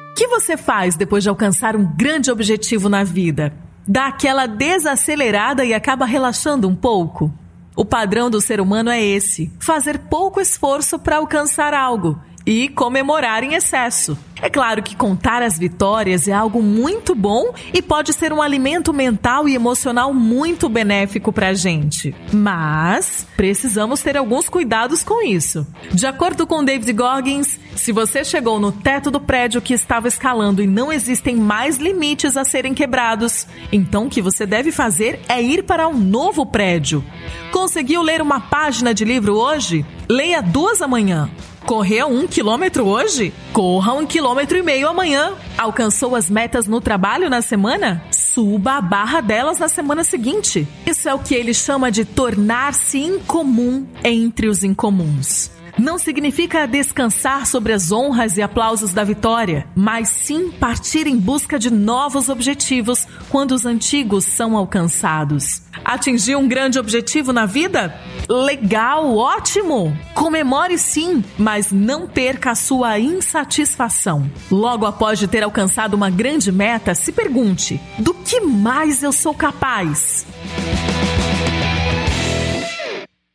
O 0.09 0.13
que 0.15 0.25
você 0.25 0.55
faz 0.55 0.95
depois 0.95 1.21
de 1.21 1.27
alcançar 1.27 1.75
um 1.75 1.83
grande 1.97 2.31
objetivo 2.31 2.87
na 2.87 3.03
vida? 3.03 3.53
Dá 3.85 4.07
aquela 4.07 4.45
desacelerada 4.45 5.65
e 5.65 5.73
acaba 5.73 6.05
relaxando 6.05 6.65
um 6.65 6.75
pouco? 6.75 7.29
O 7.75 7.83
padrão 7.83 8.29
do 8.29 8.39
ser 8.39 8.61
humano 8.61 8.89
é 8.89 9.03
esse: 9.03 9.51
fazer 9.59 9.99
pouco 9.99 10.39
esforço 10.39 10.97
para 10.97 11.17
alcançar 11.17 11.73
algo 11.73 12.17
e 12.45 12.69
comemorar 12.69 13.43
em 13.43 13.54
excesso. 13.54 14.17
É 14.41 14.49
claro 14.49 14.82
que 14.82 14.95
contar 14.95 15.43
as 15.43 15.60
vitórias 15.60 16.27
é 16.27 16.34
algo 16.34 16.63
muito 16.63 17.13
bom 17.13 17.54
e 17.71 17.80
pode 17.80 18.12
ser 18.12 18.34
um 18.34 18.41
alimento 18.41 18.91
mental 18.91 19.47
e 19.47 19.54
emocional 19.54 20.13
muito 20.13 20.67
benéfico 20.67 21.32
para 21.32 21.49
a 21.49 21.54
gente. 21.54 22.15
Mas 22.34 23.27
precisamos 23.38 24.01
ter 24.01 24.17
alguns 24.17 24.49
cuidados 24.49 25.04
com 25.04 25.21
isso. 25.23 25.65
De 25.91 26.08
acordo 26.08 26.47
com 26.47 26.65
David 26.65 26.91
Goggins, 26.91 27.60
se 27.75 27.91
você 27.91 28.25
chegou 28.25 28.60
no 28.60 28.71
teto 28.71 29.12
do 29.12 29.19
prédio 29.19 29.62
que 29.62 29.75
estava 29.75 30.08
escalando 30.08 30.63
e 30.63 30.67
não 30.67 30.91
existem 30.91 31.36
mais 31.36 31.77
limites 31.77 32.36
a 32.36 32.43
serem 32.43 32.73
quebrados, 32.73 33.45
então 33.71 34.08
o 34.08 34.10
que 34.10 34.23
você 34.23 34.47
deve 34.47 34.71
fazer 34.71 35.19
é 35.30 35.39
ir 35.41 35.63
para 35.63 35.88
um 35.88 35.97
novo 35.97 36.47
prédio. 36.47 37.04
Conseguiu 37.51 38.01
ler 38.01 38.21
uma 38.21 38.39
página 38.39 38.91
de 38.91 39.06
livro 39.06 39.36
hoje? 39.36 39.86
Leia 40.10 40.41
duas 40.41 40.82
amanhã. 40.82 41.30
Correu 41.65 42.08
um 42.08 42.28
quilômetro 42.28 42.86
hoje? 42.86 43.34
Corra 43.54 43.93
um 43.93 44.06
quilômetro 44.06 44.58
e 44.58 44.62
meio 44.62 44.88
amanhã. 44.88 45.34
Alcançou 45.58 46.15
as 46.15 46.30
metas 46.30 46.67
no 46.67 46.82
trabalho 46.82 47.30
na 47.30 47.41
semana? 47.41 48.04
Suba 48.12 48.78
a 48.78 48.82
barra 48.82 49.21
delas 49.21 49.60
na 49.60 49.67
semana 49.67 50.04
seguinte. 50.04 50.67
Isso 50.86 51.08
é 51.08 51.13
o 51.13 51.19
que 51.19 51.36
ele 51.36 51.54
chama 51.54 51.91
de 51.91 52.04
tornar-se 52.04 53.00
incomum 53.00 53.86
entre 54.04 54.47
os 54.47 54.63
incomuns 54.63 55.52
não 55.77 55.97
significa 55.97 56.67
descansar 56.67 57.45
sobre 57.45 57.73
as 57.73 57.91
honras 57.91 58.38
e 58.38 58.41
aplausos 58.41 58.93
da 58.93 59.03
vitória, 59.03 59.67
mas 59.75 60.10
sim 60.10 60.51
partir 60.51 61.07
em 61.07 61.17
busca 61.17 61.57
de 61.57 61.71
novos 61.71 62.29
objetivos 62.29 63.07
quando 63.29 63.51
os 63.51 63.65
antigos 63.65 64.25
são 64.25 64.57
alcançados. 64.57 65.62
Atingir 65.84 66.36
um 66.36 66.47
grande 66.47 66.77
objetivo 66.77 67.34
na 67.34 67.45
vida? 67.45 67.95
Legal, 68.29 69.15
ótimo! 69.15 69.97
Comemore 70.13 70.77
sim, 70.77 71.23
mas 71.38 71.71
não 71.71 72.07
perca 72.07 72.51
a 72.51 72.55
sua 72.55 72.99
insatisfação. 72.99 74.29
Logo 74.51 74.86
após 74.86 75.17
de 75.17 75.27
ter 75.27 75.43
alcançado 75.43 75.93
uma 75.93 76.10
grande 76.10 76.51
meta, 76.51 76.93
se 76.93 77.12
pergunte: 77.12 77.79
do 77.97 78.13
que 78.13 78.41
mais 78.41 79.01
eu 79.01 79.12
sou 79.12 79.34
capaz? 79.34 80.25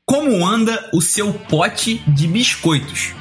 Como 0.09 0.47
anda 0.47 0.89
o 0.93 1.03
seu 1.03 1.33
pote 1.33 2.01
de 2.07 2.29
biscoitos? 2.29 3.13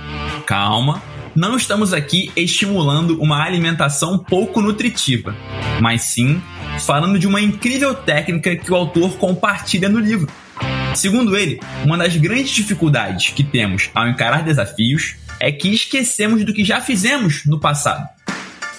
Calma, 0.46 1.02
não 1.36 1.58
estamos 1.58 1.92
aqui 1.92 2.32
estimulando 2.36 3.20
uma 3.20 3.44
alimentação 3.44 4.20
pouco 4.20 4.62
nutritiva, 4.62 5.36
mas 5.82 6.04
sim 6.04 6.40
falando 6.86 7.18
de 7.18 7.26
uma 7.26 7.42
incrível 7.42 7.96
técnica 7.96 8.56
que 8.56 8.72
o 8.72 8.76
autor 8.76 9.18
compartilha 9.18 9.90
no 9.90 9.98
livro. 9.98 10.32
Segundo 10.94 11.36
ele, 11.36 11.60
uma 11.84 11.98
das 11.98 12.16
grandes 12.18 12.52
dificuldades 12.52 13.32
que 13.32 13.44
temos 13.44 13.90
ao 13.96 14.08
encarar 14.08 14.44
desafios 14.44 15.16
é 15.40 15.52
que 15.52 15.74
esquecemos 15.74 16.46
do 16.46 16.54
que 16.54 16.64
já 16.64 16.80
fizemos 16.82 17.48
no 17.48 17.60
passado. 17.60 18.08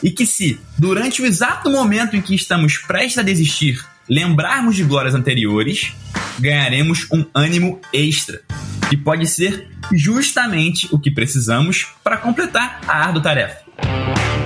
E 0.00 0.12
que 0.12 0.24
se, 0.24 0.60
durante 0.78 1.22
o 1.22 1.26
exato 1.26 1.68
momento 1.70 2.14
em 2.14 2.22
que 2.22 2.36
estamos 2.36 2.78
prestes 2.78 3.18
a 3.18 3.22
desistir, 3.22 3.84
lembrarmos 4.08 4.76
de 4.76 4.84
glórias 4.84 5.16
anteriores, 5.16 5.92
ganharemos 6.38 7.06
um 7.12 7.24
ânimo 7.34 7.80
extra, 7.92 8.42
que 8.88 8.96
pode 8.96 9.26
ser 9.26 9.68
justamente 9.92 10.88
o 10.92 10.98
que 10.98 11.10
precisamos 11.10 11.86
para 12.02 12.16
completar 12.16 12.80
a 12.86 13.06
árdua 13.06 13.22
tarefa. 13.22 13.58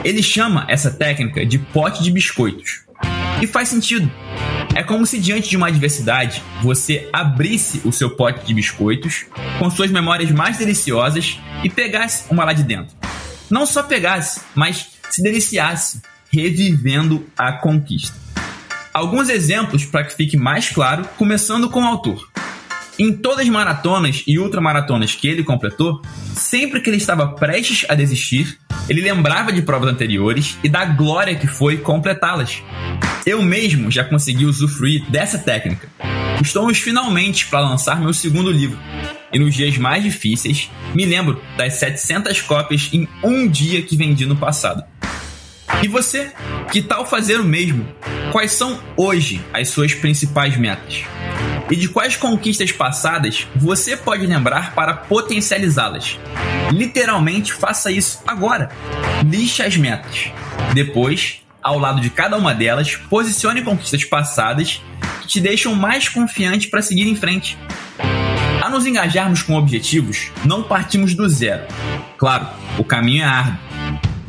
Ele 0.04 0.22
chama 0.22 0.64
essa 0.68 0.90
técnica 0.90 1.44
de 1.44 1.58
pote 1.58 2.02
de 2.02 2.10
biscoitos. 2.10 2.82
E 3.40 3.46
faz 3.46 3.68
sentido. 3.68 4.10
É 4.74 4.82
como 4.82 5.04
se 5.04 5.18
diante 5.18 5.48
de 5.48 5.56
uma 5.56 5.68
adversidade 5.68 6.42
você 6.62 7.08
abrisse 7.12 7.80
o 7.84 7.92
seu 7.92 8.10
pote 8.10 8.46
de 8.46 8.54
biscoitos 8.54 9.26
com 9.58 9.70
suas 9.70 9.90
memórias 9.90 10.30
mais 10.30 10.58
deliciosas 10.58 11.38
e 11.64 11.68
pegasse 11.68 12.24
uma 12.30 12.44
lá 12.44 12.52
de 12.52 12.62
dentro. 12.62 12.96
Não 13.50 13.66
só 13.66 13.82
pegasse, 13.82 14.40
mas 14.54 14.90
se 15.10 15.22
deliciasse, 15.22 16.00
revivendo 16.32 17.26
a 17.36 17.52
conquista. 17.52 18.16
Alguns 18.92 19.28
exemplos 19.28 19.84
para 19.84 20.02
que 20.02 20.16
fique 20.16 20.36
mais 20.36 20.68
claro, 20.68 21.04
começando 21.16 21.70
com 21.70 21.82
o 21.82 21.86
autor. 21.86 22.28
Em 22.98 23.12
todas 23.12 23.40
as 23.40 23.48
maratonas 23.48 24.24
e 24.26 24.38
ultramaratonas 24.38 25.14
que 25.14 25.28
ele 25.28 25.44
completou, 25.44 26.02
sempre 26.34 26.80
que 26.80 26.90
ele 26.90 26.96
estava 26.96 27.28
prestes 27.28 27.86
a 27.88 27.94
desistir, 27.94 28.58
ele 28.88 29.00
lembrava 29.00 29.52
de 29.52 29.62
provas 29.62 29.90
anteriores 29.90 30.58
e 30.62 30.68
da 30.68 30.84
glória 30.84 31.36
que 31.36 31.46
foi 31.46 31.78
completá-las. 31.78 32.62
Eu 33.24 33.40
mesmo 33.42 33.90
já 33.90 34.04
consegui 34.04 34.44
usufruir 34.44 35.08
dessa 35.08 35.38
técnica. 35.38 35.88
Estamos 36.42 36.78
finalmente 36.78 37.46
para 37.46 37.60
lançar 37.60 38.00
meu 38.00 38.12
segundo 38.12 38.50
livro. 38.50 38.78
E 39.32 39.38
nos 39.38 39.54
dias 39.54 39.78
mais 39.78 40.02
difíceis, 40.02 40.68
me 40.94 41.04
lembro 41.04 41.40
das 41.56 41.74
700 41.74 42.40
cópias 42.42 42.90
em 42.92 43.08
um 43.22 43.46
dia 43.46 43.82
que 43.82 43.96
vendi 43.96 44.26
no 44.26 44.36
passado. 44.36 44.82
E 45.82 45.86
você, 45.86 46.32
que 46.72 46.82
tal 46.82 47.06
fazer 47.06 47.38
o 47.40 47.44
mesmo? 47.44 47.86
Quais 48.32 48.52
são 48.52 48.78
hoje 48.96 49.40
as 49.52 49.68
suas 49.68 49.92
principais 49.92 50.56
metas? 50.56 51.02
E 51.68 51.74
de 51.74 51.88
quais 51.88 52.16
conquistas 52.16 52.70
passadas 52.70 53.46
você 53.56 53.96
pode 53.96 54.24
lembrar 54.24 54.72
para 54.74 54.94
potencializá-las? 54.94 56.18
Literalmente 56.72 57.52
faça 57.52 57.90
isso 57.90 58.22
agora. 58.26 58.70
Lixe 59.24 59.62
as 59.62 59.76
metas. 59.76 60.30
Depois, 60.72 61.42
ao 61.60 61.78
lado 61.78 62.00
de 62.00 62.08
cada 62.08 62.36
uma 62.36 62.54
delas, 62.54 62.94
posicione 62.94 63.62
conquistas 63.62 64.04
passadas 64.04 64.80
que 65.22 65.26
te 65.26 65.40
deixam 65.40 65.74
mais 65.74 66.08
confiante 66.08 66.68
para 66.68 66.82
seguir 66.82 67.08
em 67.08 67.16
frente. 67.16 67.58
A 68.62 68.68
nos 68.70 68.86
engajarmos 68.86 69.42
com 69.42 69.54
objetivos, 69.54 70.30
não 70.44 70.62
partimos 70.62 71.14
do 71.14 71.28
zero. 71.28 71.64
Claro, 72.16 72.46
o 72.78 72.84
caminho 72.84 73.24
é 73.24 73.26
árduo 73.26 73.70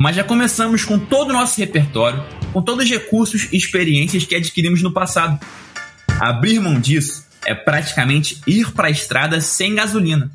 mas 0.02 0.16
já 0.16 0.24
começamos 0.24 0.84
com 0.84 0.98
todo 0.98 1.30
o 1.30 1.32
nosso 1.32 1.60
repertório, 1.60 2.24
com 2.52 2.62
todos 2.62 2.84
os 2.84 2.90
recursos 2.90 3.48
e 3.52 3.56
experiências 3.56 4.24
que 4.24 4.34
adquirimos 4.34 4.82
no 4.82 4.92
passado. 4.92 5.38
Abrir 6.20 6.60
mão 6.60 6.78
disso 6.78 7.24
é 7.44 7.54
praticamente 7.54 8.40
ir 8.46 8.70
para 8.72 8.88
a 8.88 8.90
estrada 8.90 9.40
sem 9.40 9.74
gasolina. 9.74 10.30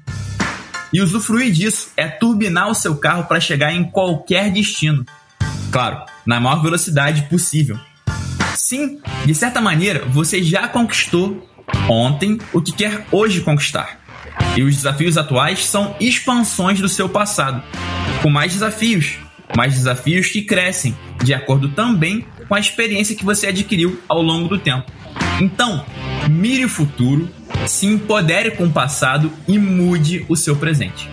E 0.92 1.02
usufruir 1.02 1.52
disso 1.52 1.90
é 1.96 2.08
turbinar 2.08 2.70
o 2.70 2.76
seu 2.76 2.96
carro 2.96 3.26
para 3.26 3.40
chegar 3.40 3.74
em 3.74 3.84
qualquer 3.84 4.52
destino. 4.52 5.06
Claro, 5.72 6.02
na 6.26 6.40
maior 6.40 6.62
velocidade 6.62 7.24
possível. 7.24 7.78
Sim, 8.56 9.00
de 9.26 9.36
certa 9.36 9.62
maneira, 9.62 10.06
você 10.06 10.42
já 10.42 10.68
conquistou 10.68 11.48
ontem 11.90 12.40
o 12.54 12.62
que 12.62 12.72
quer 12.72 13.06
hoje 13.12 13.42
conquistar. 13.42 14.00
E 14.56 14.64
os 14.64 14.76
desafios 14.76 15.18
atuais 15.18 15.66
são 15.66 15.96
expansões 16.00 16.80
do 16.80 16.90
seu 16.90 17.08
passado, 17.08 17.64
com 18.22 18.30
mais 18.30 18.54
desafios, 18.54 19.18
mas 19.56 19.76
desafios 19.76 20.28
que 20.28 20.42
crescem 20.42 20.96
de 21.24 21.34
acordo 21.34 21.70
também 21.70 22.26
com 22.48 22.56
a 22.56 22.60
experiência 22.60 23.16
que 23.16 23.26
você 23.26 23.48
adquiriu 23.48 24.00
ao 24.08 24.22
longo 24.22 24.48
do 24.48 24.58
tempo. 24.58 24.92
Então, 25.42 25.86
mire 26.30 26.66
o 26.66 26.70
futuro, 26.70 27.30
se 27.68 27.86
empodere 27.86 28.52
com 28.52 28.66
o 28.66 28.72
passado 28.72 29.32
e 29.48 29.58
mude 29.58 30.26
o 30.28 30.36
seu 30.36 30.56
presente. 30.56 31.10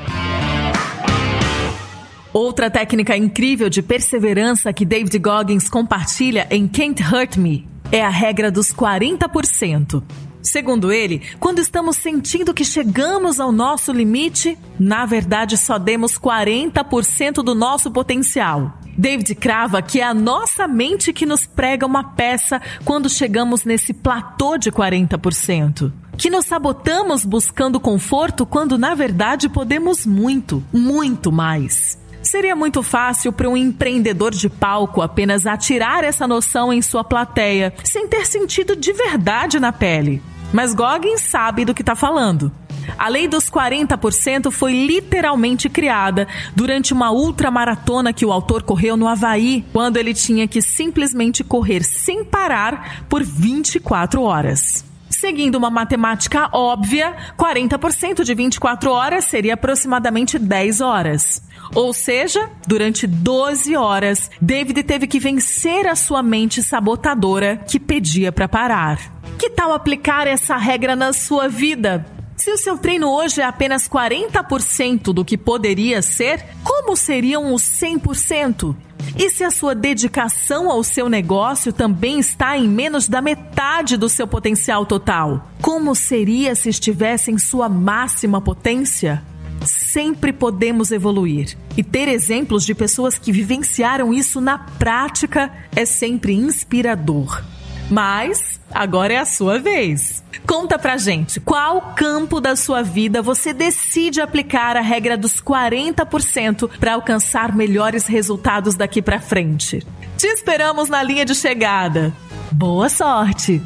Outra 2.32 2.68
técnica 2.68 3.16
incrível 3.16 3.70
de 3.70 3.80
perseverança 3.80 4.72
que 4.72 4.84
David 4.84 5.16
Goggins 5.18 5.68
compartilha 5.68 6.48
em 6.50 6.66
Can't 6.66 7.02
Hurt 7.02 7.36
Me 7.36 7.64
é 7.92 8.02
a 8.02 8.08
regra 8.08 8.50
dos 8.50 8.74
40%. 8.74 10.02
Segundo 10.44 10.92
ele, 10.92 11.22
quando 11.40 11.58
estamos 11.58 11.96
sentindo 11.96 12.52
que 12.52 12.66
chegamos 12.66 13.40
ao 13.40 13.50
nosso 13.50 13.90
limite, 13.90 14.58
na 14.78 15.06
verdade 15.06 15.56
só 15.56 15.78
demos 15.78 16.18
40% 16.18 17.36
do 17.42 17.54
nosso 17.54 17.90
potencial. 17.90 18.78
David 18.96 19.34
crava 19.36 19.80
que 19.80 20.00
é 20.00 20.04
a 20.04 20.12
nossa 20.12 20.68
mente 20.68 21.14
que 21.14 21.24
nos 21.24 21.46
prega 21.46 21.86
uma 21.86 22.04
peça 22.04 22.60
quando 22.84 23.08
chegamos 23.08 23.64
nesse 23.64 23.94
platô 23.94 24.58
de 24.58 24.70
40%. 24.70 25.90
Que 26.18 26.28
nos 26.28 26.44
sabotamos 26.44 27.24
buscando 27.24 27.80
conforto 27.80 28.44
quando 28.44 28.76
na 28.76 28.94
verdade 28.94 29.48
podemos 29.48 30.04
muito, 30.04 30.62
muito 30.70 31.32
mais. 31.32 31.98
Seria 32.22 32.54
muito 32.54 32.82
fácil 32.82 33.32
para 33.32 33.48
um 33.48 33.56
empreendedor 33.56 34.30
de 34.30 34.50
palco 34.50 35.00
apenas 35.00 35.46
atirar 35.46 36.04
essa 36.04 36.28
noção 36.28 36.70
em 36.70 36.82
sua 36.82 37.02
plateia, 37.02 37.72
sem 37.82 38.06
ter 38.06 38.26
sentido 38.26 38.76
de 38.76 38.92
verdade 38.92 39.58
na 39.58 39.72
pele. 39.72 40.22
Mas 40.52 40.74
Goggins 40.74 41.20
sabe 41.20 41.64
do 41.64 41.74
que 41.74 41.82
está 41.82 41.94
falando. 41.94 42.52
A 42.98 43.08
lei 43.08 43.26
dos 43.26 43.50
40% 43.50 44.50
foi 44.50 44.72
literalmente 44.86 45.68
criada 45.68 46.28
durante 46.54 46.92
uma 46.92 47.10
ultramaratona 47.10 48.12
que 48.12 48.24
o 48.26 48.32
autor 48.32 48.62
correu 48.62 48.96
no 48.96 49.08
Havaí, 49.08 49.64
quando 49.72 49.96
ele 49.96 50.14
tinha 50.14 50.46
que 50.46 50.60
simplesmente 50.60 51.42
correr 51.42 51.82
sem 51.82 52.24
parar 52.24 53.04
por 53.08 53.22
24 53.22 54.22
horas. 54.22 54.84
Seguindo 55.08 55.56
uma 55.56 55.70
matemática 55.70 56.48
óbvia, 56.52 57.14
40% 57.38 58.24
de 58.24 58.34
24 58.34 58.90
horas 58.90 59.24
seria 59.24 59.54
aproximadamente 59.54 60.38
10 60.38 60.80
horas. 60.80 61.42
Ou 61.74 61.92
seja, 61.92 62.50
durante 62.66 63.06
12 63.06 63.76
horas, 63.76 64.30
David 64.40 64.82
teve 64.82 65.06
que 65.06 65.18
vencer 65.18 65.86
a 65.86 65.96
sua 65.96 66.22
mente 66.22 66.62
sabotadora 66.62 67.56
que 67.56 67.80
pedia 67.80 68.30
para 68.30 68.48
parar. 68.48 68.98
Que 69.38 69.50
tal 69.50 69.72
aplicar 69.72 70.26
essa 70.26 70.56
regra 70.56 70.94
na 70.94 71.12
sua 71.12 71.48
vida? 71.48 72.04
Se 72.36 72.50
o 72.50 72.58
seu 72.58 72.76
treino 72.76 73.08
hoje 73.08 73.40
é 73.40 73.44
apenas 73.44 73.88
40% 73.88 75.12
do 75.12 75.24
que 75.24 75.38
poderia 75.38 76.02
ser, 76.02 76.44
como 76.62 76.96
seriam 76.96 77.54
os 77.54 77.62
100%? 77.62 78.74
E 79.16 79.30
se 79.30 79.44
a 79.44 79.50
sua 79.50 79.74
dedicação 79.74 80.68
ao 80.68 80.82
seu 80.82 81.08
negócio 81.08 81.72
também 81.72 82.18
está 82.18 82.58
em 82.58 82.68
menos 82.68 83.06
da 83.06 83.22
metade 83.22 83.96
do 83.96 84.08
seu 84.08 84.26
potencial 84.26 84.84
total? 84.84 85.48
Como 85.62 85.94
seria 85.94 86.54
se 86.54 86.68
estivesse 86.68 87.30
em 87.30 87.38
sua 87.38 87.68
máxima 87.68 88.40
potência? 88.40 89.22
Sempre 89.64 90.32
podemos 90.32 90.90
evoluir. 90.90 91.56
E 91.76 91.82
ter 91.82 92.08
exemplos 92.08 92.64
de 92.64 92.74
pessoas 92.74 93.16
que 93.16 93.30
vivenciaram 93.30 94.12
isso 94.12 94.40
na 94.40 94.58
prática 94.58 95.52
é 95.74 95.84
sempre 95.84 96.34
inspirador. 96.34 97.42
Mas 97.90 98.53
agora 98.74 99.14
é 99.14 99.18
a 99.18 99.24
sua 99.24 99.58
vez. 99.58 100.22
Conta 100.46 100.78
pra 100.78 100.96
gente, 100.96 101.40
qual 101.40 101.94
campo 101.96 102.40
da 102.40 102.56
sua 102.56 102.82
vida 102.82 103.22
você 103.22 103.52
decide 103.52 104.20
aplicar 104.20 104.76
a 104.76 104.80
regra 104.80 105.16
dos 105.16 105.40
40% 105.40 106.68
para 106.78 106.94
alcançar 106.94 107.54
melhores 107.54 108.06
resultados 108.06 108.74
daqui 108.74 109.00
para 109.00 109.20
frente? 109.20 109.86
Te 110.18 110.26
esperamos 110.26 110.88
na 110.88 111.02
linha 111.02 111.24
de 111.24 111.34
chegada. 111.34 112.12
Boa 112.50 112.88
sorte! 112.88 113.62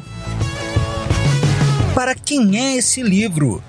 Para 1.95 2.15
quem 2.15 2.57
é 2.57 2.77
esse 2.77 3.01
livro? 3.01 3.61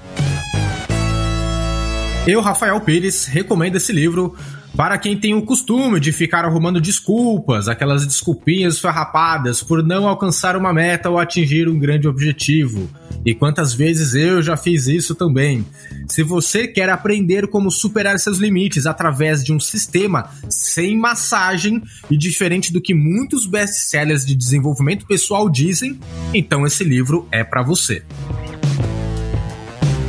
Eu, 2.26 2.40
Rafael 2.40 2.78
Pires, 2.82 3.24
recomendo 3.24 3.76
esse 3.76 3.92
livro 3.92 4.36
para 4.76 4.96
quem 4.98 5.16
tem 5.16 5.34
o 5.34 5.42
costume 5.42 5.98
de 5.98 6.12
ficar 6.12 6.44
arrumando 6.44 6.80
desculpas, 6.80 7.68
aquelas 7.68 8.06
desculpinhas 8.06 8.78
farrapadas 8.78 9.62
por 9.62 9.82
não 9.82 10.08
alcançar 10.08 10.56
uma 10.56 10.72
meta 10.72 11.10
ou 11.10 11.18
atingir 11.18 11.68
um 11.68 11.78
grande 11.78 12.06
objetivo. 12.06 12.88
E 13.24 13.34
quantas 13.34 13.74
vezes 13.74 14.14
eu 14.14 14.42
já 14.42 14.56
fiz 14.56 14.86
isso 14.86 15.14
também. 15.14 15.66
Se 16.08 16.22
você 16.22 16.66
quer 16.66 16.88
aprender 16.88 17.48
como 17.48 17.70
superar 17.70 18.18
seus 18.18 18.38
limites 18.38 18.86
através 18.86 19.44
de 19.44 19.52
um 19.52 19.60
sistema 19.60 20.30
sem 20.48 20.96
massagem 20.96 21.82
e 22.10 22.16
diferente 22.16 22.72
do 22.72 22.80
que 22.80 22.94
muitos 22.94 23.46
best-sellers 23.46 24.24
de 24.24 24.34
desenvolvimento 24.34 25.06
pessoal 25.06 25.50
dizem, 25.50 25.98
então 26.32 26.64
esse 26.64 26.84
livro 26.84 27.28
é 27.30 27.44
para 27.44 27.62
você. 27.62 28.02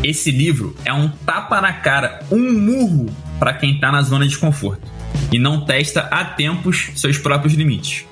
Esse 0.04 0.32
livro 0.32 0.76
é 0.86 0.94
um 0.94 1.10
tapa 1.10 1.62
na 1.62 1.74
cara, 1.74 2.24
um 2.32 2.54
murro 2.54 3.08
para 3.42 3.56
quem 3.56 3.74
está 3.74 3.92
na 3.92 4.04
zona 4.04 4.28
de 4.28 4.38
conforto 4.38 4.88
e 5.32 5.40
não 5.40 5.66
testa 5.66 6.02
a 6.02 6.24
tempos 6.24 6.92
seus 6.96 7.18
próprios 7.18 7.56
limites. 7.56 8.06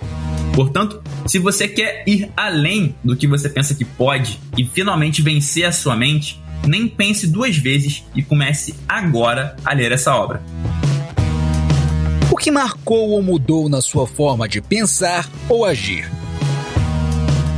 Portanto, 0.56 1.04
se 1.28 1.38
você 1.38 1.68
quer 1.68 2.04
ir 2.08 2.32
além 2.36 2.96
do 3.04 3.16
que 3.16 3.28
você 3.28 3.48
pensa 3.48 3.76
que 3.76 3.86
pode 3.86 4.40
e 4.58 4.66
finalmente 4.66 5.22
vencer 5.22 5.66
a 5.66 5.72
sua 5.72 5.96
mente, 5.96 6.42
nem 6.66 6.88
pense 6.88 7.28
duas 7.28 7.56
vezes 7.56 8.04
e 8.16 8.24
comece 8.24 8.74
agora 8.88 9.56
a 9.64 9.72
ler 9.72 9.92
essa 9.92 10.16
obra. 10.16 10.42
O 12.32 12.36
que 12.36 12.50
marcou 12.50 13.12
ou 13.12 13.22
mudou 13.22 13.70
na 13.70 13.82
sua 13.82 14.08
forma 14.08 14.50
de 14.50 14.60
pensar 14.62 15.30
ou 15.48 15.64
agir? 15.64 16.10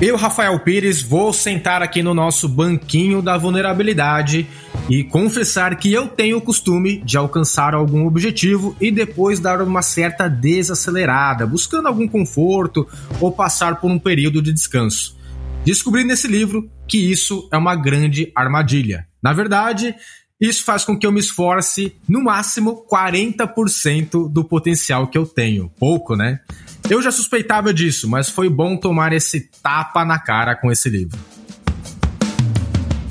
Eu, 0.02 0.16
Rafael 0.16 0.60
Pires, 0.60 1.00
vou 1.00 1.32
sentar 1.32 1.84
aqui 1.84 2.02
no 2.02 2.12
nosso 2.12 2.50
banquinho 2.50 3.22
da 3.22 3.38
vulnerabilidade 3.38 4.48
e 4.90 5.04
confessar 5.04 5.76
que 5.76 5.94
eu 5.94 6.08
tenho 6.08 6.38
o 6.38 6.42
costume 6.42 6.98
de 7.06 7.18
alcançar 7.18 7.76
algum 7.76 8.08
objetivo 8.08 8.76
e 8.82 8.90
depois 8.90 9.40
dar 9.40 9.62
uma 9.62 9.84
certa 9.84 10.28
desacelerada, 10.28 11.46
buscando 11.46 11.88
algum 11.88 12.08
conforto 12.08 12.88
ou 13.20 13.32
passar 13.32 13.80
por 13.80 13.92
um 13.92 14.00
período 14.00 14.42
de 14.42 14.52
descanso. 14.52 15.16
Descobri 15.64 16.04
nesse 16.04 16.28
livro 16.28 16.68
que 16.88 16.98
isso 16.98 17.48
é 17.54 17.58
uma 17.58 17.76
grande 17.76 18.32
armadilha. 18.36 19.06
Na 19.22 19.34
verdade, 19.34 19.94
isso 20.40 20.64
faz 20.64 20.84
com 20.84 20.98
que 20.98 21.06
eu 21.06 21.12
me 21.12 21.20
esforce 21.20 21.96
no 22.10 22.24
máximo 22.24 22.84
40% 22.92 24.28
do 24.28 24.44
potencial 24.44 25.06
que 25.06 25.18
eu 25.20 25.28
tenho. 25.28 25.70
Pouco, 25.80 26.16
né? 26.16 26.40
Eu 26.90 27.02
já 27.02 27.12
suspeitava 27.12 27.74
disso, 27.74 28.10
mas 28.10 28.30
foi 28.30 28.50
bom 28.50 28.76
tomar 28.78 29.14
esse 29.14 29.50
tapa 29.62 30.04
na 30.04 30.20
cara 30.20 30.56
com 30.56 30.72
esse 30.72 30.90
livro. 30.90 31.18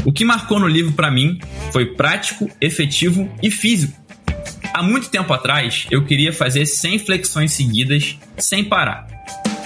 O 0.04 0.12
que 0.12 0.24
marcou 0.24 0.58
no 0.58 0.66
livro 0.66 0.92
para 0.92 1.10
mim 1.10 1.38
foi 1.72 1.86
prático, 1.94 2.50
efetivo 2.60 3.30
e 3.42 3.50
físico. 3.50 3.98
Há 4.72 4.82
muito 4.82 5.08
tempo 5.08 5.32
atrás, 5.32 5.86
eu 5.90 6.04
queria 6.04 6.32
fazer 6.32 6.64
100 6.64 7.00
flexões 7.00 7.52
seguidas 7.52 8.16
sem 8.38 8.64
parar. 8.64 9.06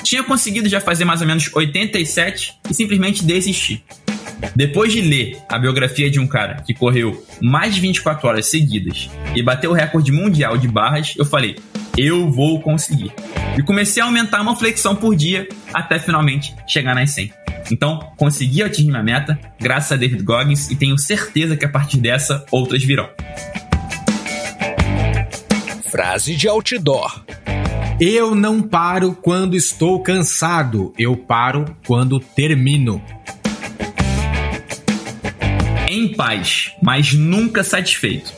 Tinha 0.02 0.22
conseguido 0.22 0.68
já 0.68 0.80
fazer 0.80 1.04
mais 1.04 1.20
ou 1.20 1.26
menos 1.26 1.50
87 1.54 2.58
e 2.70 2.74
simplesmente 2.74 3.24
desisti. 3.24 3.84
Depois 4.54 4.92
de 4.92 5.00
ler 5.00 5.38
a 5.48 5.58
biografia 5.58 6.10
de 6.10 6.20
um 6.20 6.26
cara 6.26 6.62
que 6.62 6.74
correu 6.74 7.24
mais 7.40 7.74
de 7.74 7.80
24 7.80 8.28
horas 8.28 8.46
seguidas 8.46 9.08
e 9.34 9.42
bateu 9.42 9.70
o 9.70 9.74
recorde 9.74 10.12
mundial 10.12 10.56
de 10.56 10.68
barras, 10.68 11.14
eu 11.16 11.24
falei: 11.24 11.56
eu 11.96 12.30
vou 12.30 12.60
conseguir. 12.60 13.12
E 13.56 13.62
comecei 13.62 14.02
a 14.02 14.06
aumentar 14.06 14.40
uma 14.40 14.56
flexão 14.56 14.96
por 14.96 15.14
dia 15.14 15.48
até 15.72 15.98
finalmente 15.98 16.54
chegar 16.66 16.94
nas 16.94 17.10
100. 17.10 17.32
Então, 17.70 17.98
consegui 18.16 18.62
atingir 18.62 18.90
minha 18.90 19.02
meta, 19.02 19.38
graças 19.58 19.92
a 19.92 19.96
David 19.96 20.22
Goggins, 20.22 20.70
e 20.70 20.76
tenho 20.76 20.98
certeza 20.98 21.56
que 21.56 21.64
a 21.64 21.68
partir 21.68 21.98
dessa, 21.98 22.44
outras 22.50 22.82
virão. 22.82 23.08
Frase 25.90 26.34
de 26.34 26.48
outdoor. 26.48 27.24
Eu 28.00 28.34
não 28.34 28.60
paro 28.60 29.14
quando 29.14 29.56
estou 29.56 30.02
cansado, 30.02 30.92
eu 30.98 31.16
paro 31.16 31.76
quando 31.86 32.18
termino 32.18 33.00
em 35.88 36.12
paz, 36.12 36.72
mas 36.82 37.14
nunca 37.14 37.62
satisfeito. 37.62 38.32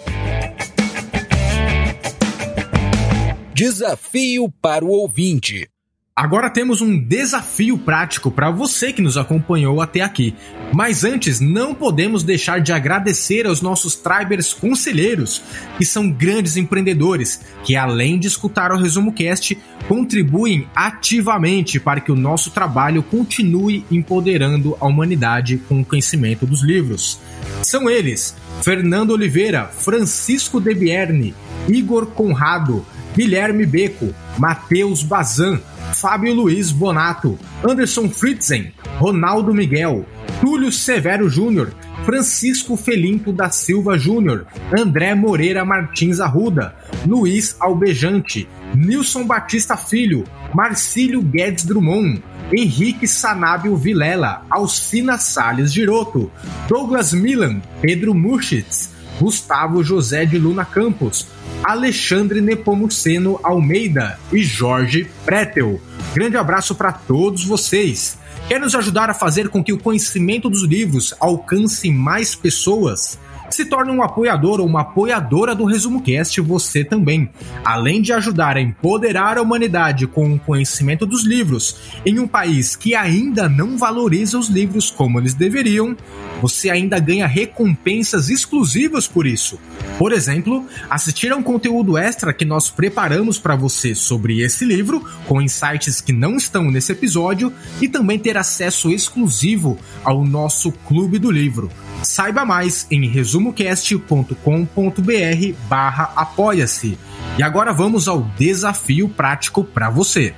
Desafio 3.58 4.52
para 4.60 4.84
o 4.84 4.90
ouvinte. 4.90 5.66
Agora 6.14 6.50
temos 6.50 6.82
um 6.82 7.02
desafio 7.02 7.78
prático 7.78 8.30
para 8.30 8.50
você 8.50 8.92
que 8.92 9.00
nos 9.00 9.16
acompanhou 9.16 9.80
até 9.80 10.02
aqui. 10.02 10.34
Mas 10.74 11.04
antes, 11.04 11.40
não 11.40 11.74
podemos 11.74 12.22
deixar 12.22 12.60
de 12.60 12.70
agradecer 12.70 13.46
aos 13.46 13.62
nossos 13.62 13.94
Tribers 13.94 14.52
conselheiros, 14.52 15.42
que 15.78 15.86
são 15.86 16.10
grandes 16.10 16.58
empreendedores, 16.58 17.40
que 17.64 17.74
além 17.74 18.18
de 18.18 18.28
escutar 18.28 18.72
o 18.72 18.76
Resumo 18.76 19.10
Cast, 19.10 19.56
contribuem 19.88 20.68
ativamente 20.74 21.80
para 21.80 22.02
que 22.02 22.12
o 22.12 22.16
nosso 22.16 22.50
trabalho 22.50 23.02
continue 23.02 23.86
empoderando 23.90 24.76
a 24.78 24.84
humanidade 24.84 25.56
com 25.66 25.80
o 25.80 25.84
conhecimento 25.84 26.44
dos 26.44 26.62
livros. 26.62 27.18
São 27.62 27.88
eles: 27.88 28.36
Fernando 28.60 29.12
Oliveira, 29.12 29.64
Francisco 29.64 30.60
Debierne, 30.60 31.34
Igor 31.66 32.04
Conrado, 32.08 32.84
Guilherme 33.16 33.64
Beco, 33.64 34.14
Matheus 34.38 35.02
Bazan, 35.02 35.58
Fábio 35.94 36.34
Luiz 36.34 36.70
Bonato, 36.70 37.38
Anderson 37.66 38.10
Fritzen, 38.10 38.74
Ronaldo 39.00 39.54
Miguel, 39.54 40.04
Túlio 40.40 40.70
Severo 40.70 41.26
Júnior, 41.30 41.72
Francisco 42.04 42.76
Felimpo 42.76 43.32
da 43.32 43.48
Silva 43.48 43.96
Júnior, 43.96 44.46
André 44.78 45.14
Moreira 45.14 45.64
Martins 45.64 46.20
Arruda, 46.20 46.76
Luiz 47.06 47.56
Albejante, 47.58 48.46
Nilson 48.74 49.24
Batista 49.24 49.78
Filho, 49.78 50.24
Marcílio 50.54 51.22
Guedes 51.22 51.64
Drummond, 51.64 52.22
Henrique 52.52 53.06
Sanábio 53.06 53.76
Vilela, 53.76 54.44
Alcina 54.50 55.16
Salles 55.16 55.72
Giroto, 55.72 56.30
Douglas 56.68 57.14
Milan, 57.14 57.62
Pedro 57.80 58.12
Murchitz, 58.14 58.94
Gustavo 59.18 59.82
José 59.82 60.26
de 60.26 60.38
Luna 60.38 60.66
Campos, 60.66 61.26
Alexandre 61.66 62.40
Nepomuceno 62.40 63.40
Almeida 63.42 64.20
e 64.32 64.40
Jorge 64.40 65.10
Pretel. 65.24 65.80
Grande 66.14 66.36
abraço 66.36 66.76
para 66.76 66.92
todos 66.92 67.44
vocês. 67.44 68.16
Quer 68.46 68.60
nos 68.60 68.76
ajudar 68.76 69.10
a 69.10 69.14
fazer 69.14 69.48
com 69.48 69.64
que 69.64 69.72
o 69.72 69.78
conhecimento 69.78 70.48
dos 70.48 70.62
livros 70.62 71.12
alcance 71.18 71.90
mais 71.90 72.36
pessoas? 72.36 73.18
Se 73.50 73.64
torne 73.64 73.90
um 73.90 74.02
apoiador 74.02 74.60
ou 74.60 74.66
uma 74.66 74.82
apoiadora 74.82 75.54
do 75.54 75.64
Resumo 75.64 76.02
Cast 76.02 76.40
você 76.40 76.84
também. 76.84 77.28
Além 77.64 78.02
de 78.02 78.12
ajudar 78.12 78.56
a 78.56 78.60
empoderar 78.60 79.38
a 79.38 79.42
humanidade 79.42 80.06
com 80.06 80.34
o 80.34 80.38
conhecimento 80.38 81.06
dos 81.06 81.24
livros 81.24 81.76
em 82.04 82.18
um 82.18 82.26
país 82.26 82.76
que 82.76 82.94
ainda 82.94 83.48
não 83.48 83.78
valoriza 83.78 84.38
os 84.38 84.48
livros 84.48 84.90
como 84.90 85.18
eles 85.18 85.34
deveriam, 85.34 85.96
você 86.40 86.68
ainda 86.68 86.98
ganha 86.98 87.26
recompensas 87.26 88.28
exclusivas 88.28 89.06
por 89.06 89.26
isso. 89.26 89.58
Por 89.98 90.12
exemplo, 90.12 90.66
assistir 90.90 91.32
a 91.32 91.36
um 91.36 91.42
conteúdo 91.42 91.96
extra 91.96 92.32
que 92.32 92.44
nós 92.44 92.68
preparamos 92.68 93.38
para 93.38 93.56
você 93.56 93.94
sobre 93.94 94.42
esse 94.42 94.64
livro, 94.64 95.02
com 95.26 95.40
insights 95.40 96.00
que 96.00 96.12
não 96.12 96.36
estão 96.36 96.70
nesse 96.70 96.92
episódio, 96.92 97.52
e 97.80 97.88
também 97.88 98.18
ter 98.18 98.36
acesso 98.36 98.90
exclusivo 98.90 99.78
ao 100.04 100.24
nosso 100.24 100.70
Clube 100.70 101.18
do 101.18 101.30
Livro. 101.30 101.70
Saiba 102.02 102.44
mais 102.44 102.86
em 102.90 103.06
resumocast.com.br 103.36 105.58
barra 105.68 106.12
apoia-se. 106.16 106.98
E 107.38 107.42
agora 107.42 107.72
vamos 107.72 108.08
ao 108.08 108.22
desafio 108.38 109.08
prático 109.08 109.62
para 109.62 109.90
você. 109.90 110.34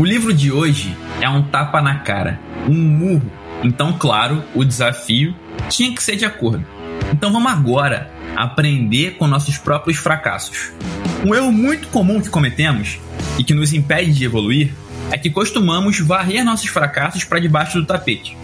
O 0.00 0.04
livro 0.04 0.32
de 0.32 0.52
hoje 0.52 0.96
é 1.20 1.28
um 1.28 1.42
tapa 1.42 1.82
na 1.82 1.98
cara, 1.98 2.38
um 2.68 2.74
murro. 2.74 3.30
Então, 3.64 3.96
claro, 3.98 4.44
o 4.54 4.64
desafio 4.64 5.34
tinha 5.68 5.92
que 5.92 6.02
ser 6.02 6.14
de 6.14 6.24
acordo. 6.24 6.64
Então 7.12 7.32
vamos 7.32 7.50
agora 7.50 8.08
aprender 8.36 9.16
com 9.16 9.26
nossos 9.26 9.58
próprios 9.58 9.98
fracassos. 9.98 10.70
Um 11.26 11.34
erro 11.34 11.50
muito 11.50 11.88
comum 11.88 12.20
que 12.20 12.30
cometemos 12.30 13.00
e 13.36 13.42
que 13.42 13.54
nos 13.54 13.72
impede 13.72 14.12
de 14.12 14.24
evoluir 14.24 14.72
é 15.10 15.18
que 15.18 15.30
costumamos 15.30 15.98
varrer 15.98 16.44
nossos 16.44 16.68
fracassos 16.68 17.24
para 17.24 17.40
debaixo 17.40 17.80
do 17.80 17.86
tapete. 17.86 18.36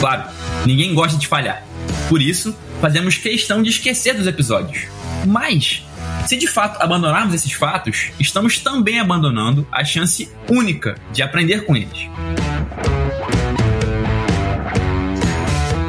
Claro, 0.00 0.24
ninguém 0.64 0.94
gosta 0.94 1.18
de 1.18 1.26
falhar. 1.26 1.64
Por 2.08 2.20
isso, 2.20 2.56
fazemos 2.80 3.16
questão 3.16 3.62
de 3.62 3.70
esquecer 3.70 4.14
dos 4.14 4.26
episódios. 4.26 4.84
Mas, 5.26 5.82
se 6.26 6.36
de 6.36 6.46
fato 6.46 6.82
abandonarmos 6.82 7.34
esses 7.34 7.52
fatos, 7.52 8.10
estamos 8.18 8.58
também 8.58 9.00
abandonando 9.00 9.66
a 9.72 9.84
chance 9.84 10.28
única 10.48 10.96
de 11.12 11.22
aprender 11.22 11.64
com 11.64 11.76
eles. 11.76 12.08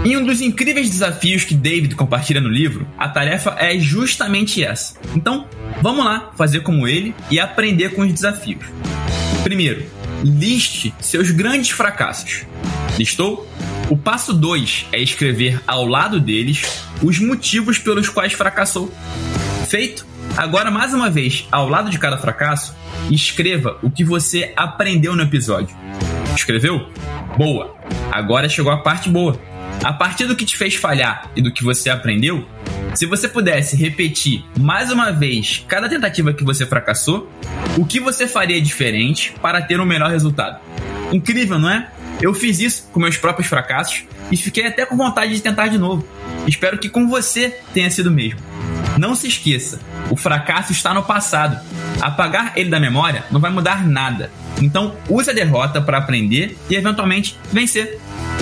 Em 0.06 0.16
um 0.16 0.26
dos 0.26 0.40
incríveis 0.40 0.90
desafios 0.90 1.44
que 1.44 1.54
David 1.54 1.94
compartilha 1.96 2.40
no 2.40 2.48
livro, 2.48 2.88
a 2.98 3.10
tarefa 3.10 3.58
é 3.60 3.78
justamente 3.78 4.64
essa. 4.64 4.96
Então, 5.14 5.48
vamos 5.82 6.06
lá 6.06 6.32
fazer 6.38 6.62
como 6.62 6.88
ele 6.88 7.14
e 7.30 7.40
aprender 7.40 7.90
com 7.90 8.04
os 8.04 8.14
desafios. 8.14 8.64
Primeiro, 9.44 9.86
liste 10.24 10.94
seus 11.02 11.30
grandes 11.32 11.72
fracassos. 11.72 12.46
Listou? 12.98 13.46
O 13.90 13.96
passo 13.96 14.34
2 14.34 14.88
é 14.92 15.02
escrever 15.02 15.62
ao 15.66 15.86
lado 15.86 16.20
deles 16.20 16.84
os 17.02 17.20
motivos 17.20 17.78
pelos 17.78 18.10
quais 18.10 18.34
fracassou. 18.34 18.94
Feito? 19.70 20.06
Agora, 20.36 20.70
mais 20.70 20.94
uma 20.94 21.10
vez, 21.10 21.48
ao 21.50 21.70
lado 21.70 21.90
de 21.90 21.98
cada 21.98 22.18
fracasso, 22.18 22.76
escreva 23.10 23.78
o 23.82 23.90
que 23.90 24.04
você 24.04 24.52
aprendeu 24.58 25.16
no 25.16 25.24
episódio. 25.24 25.74
Escreveu? 26.36 26.90
Boa! 27.38 27.76
Agora 28.12 28.50
chegou 28.50 28.74
a 28.74 28.78
parte 28.78 29.10
boa. 29.10 29.40
A 29.82 29.94
partir 29.94 30.26
do 30.26 30.36
que 30.36 30.44
te 30.44 30.58
fez 30.58 30.76
falhar 30.76 31.32
e 31.34 31.42
do 31.42 31.52
que 31.52 31.64
você 31.64 31.90
aprendeu, 31.90 32.46
se 32.94 33.06
você 33.06 33.30
pudesse 33.30 33.78
repetir 33.78 34.44
mais 34.60 34.92
uma 34.92 35.12
vez 35.12 35.64
cada 35.66 35.88
tentativa 35.88 36.34
que 36.34 36.44
você 36.44 36.66
fracassou, 36.66 37.32
o 37.78 37.86
que 37.86 38.02
você 38.02 38.28
faria 38.28 38.62
diferente 38.62 39.34
para 39.42 39.62
ter 39.62 39.80
um 39.80 39.86
melhor 39.86 40.10
resultado? 40.10 40.60
Incrível, 41.14 41.58
não 41.58 41.70
é? 41.70 41.90
Eu 42.22 42.34
fiz 42.34 42.60
isso 42.60 42.90
com 42.92 43.00
meus 43.00 43.18
próprios 43.18 43.48
fracassos 43.48 44.04
e 44.32 44.38
fiquei 44.38 44.66
até 44.66 44.86
com 44.86 44.98
vontade 44.98 45.34
de 45.34 45.42
tentar 45.42 45.68
de 45.68 45.78
novo. 45.78 46.06
Espero 46.48 46.78
que 46.78 46.90
com 46.90 47.08
você 47.08 47.60
tenha 47.74 47.90
sido 47.92 48.08
o 48.08 48.12
mesmo. 48.12 48.40
Não 48.98 49.14
se 49.14 49.28
esqueça, 49.28 49.80
o 50.10 50.16
fracasso 50.16 50.72
está 50.72 50.94
no 50.94 51.04
passado. 51.04 51.60
Apagar 52.02 52.54
ele 52.56 52.70
da 52.70 52.80
memória 52.80 53.24
não 53.30 53.40
vai 53.40 53.52
mudar 53.52 53.88
nada. 53.88 54.32
Então, 54.60 54.96
use 55.08 55.30
a 55.30 55.34
derrota 55.34 55.80
para 55.80 56.00
aprender 56.00 56.58
e 56.70 56.76
eventualmente 56.76 57.38
vencer. 57.52 58.00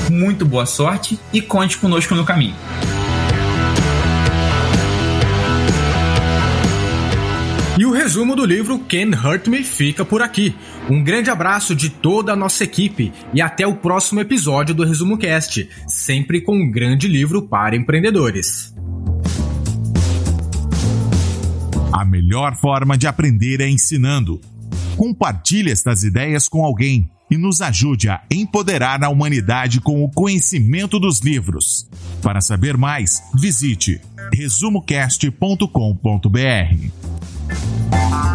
Muito 0.09 0.45
boa 0.45 0.65
sorte 0.65 1.19
e 1.33 1.41
conte 1.41 1.77
conosco 1.77 2.15
no 2.15 2.23
caminho. 2.23 2.55
Resumo 8.05 8.35
do 8.35 8.45
livro 8.45 8.77
Can 8.77 9.19
Hurt 9.19 9.47
Me 9.47 9.63
fica 9.63 10.05
por 10.05 10.21
aqui. 10.21 10.55
Um 10.87 11.03
grande 11.03 11.31
abraço 11.31 11.75
de 11.75 11.89
toda 11.89 12.33
a 12.33 12.35
nossa 12.35 12.63
equipe 12.63 13.11
e 13.33 13.41
até 13.41 13.65
o 13.65 13.77
próximo 13.77 14.19
episódio 14.19 14.75
do 14.75 14.85
Resumo 14.85 15.17
Cast, 15.17 15.67
sempre 15.87 16.39
com 16.39 16.55
um 16.55 16.69
grande 16.69 17.07
livro 17.07 17.41
para 17.41 17.75
empreendedores. 17.75 18.71
A 21.91 22.05
melhor 22.05 22.55
forma 22.55 22.95
de 22.95 23.07
aprender 23.07 23.59
é 23.59 23.67
ensinando. 23.67 24.39
Compartilhe 24.95 25.71
estas 25.71 26.03
ideias 26.03 26.47
com 26.47 26.63
alguém 26.63 27.09
e 27.31 27.39
nos 27.39 27.59
ajude 27.59 28.07
a 28.07 28.21
empoderar 28.29 29.03
a 29.03 29.09
humanidade 29.09 29.81
com 29.81 30.03
o 30.03 30.11
conhecimento 30.11 30.99
dos 30.99 31.21
livros. 31.21 31.89
Para 32.21 32.39
saber 32.39 32.77
mais, 32.77 33.19
visite 33.33 33.99
resumocast.com.br. 34.31 37.24
Se 37.95 38.35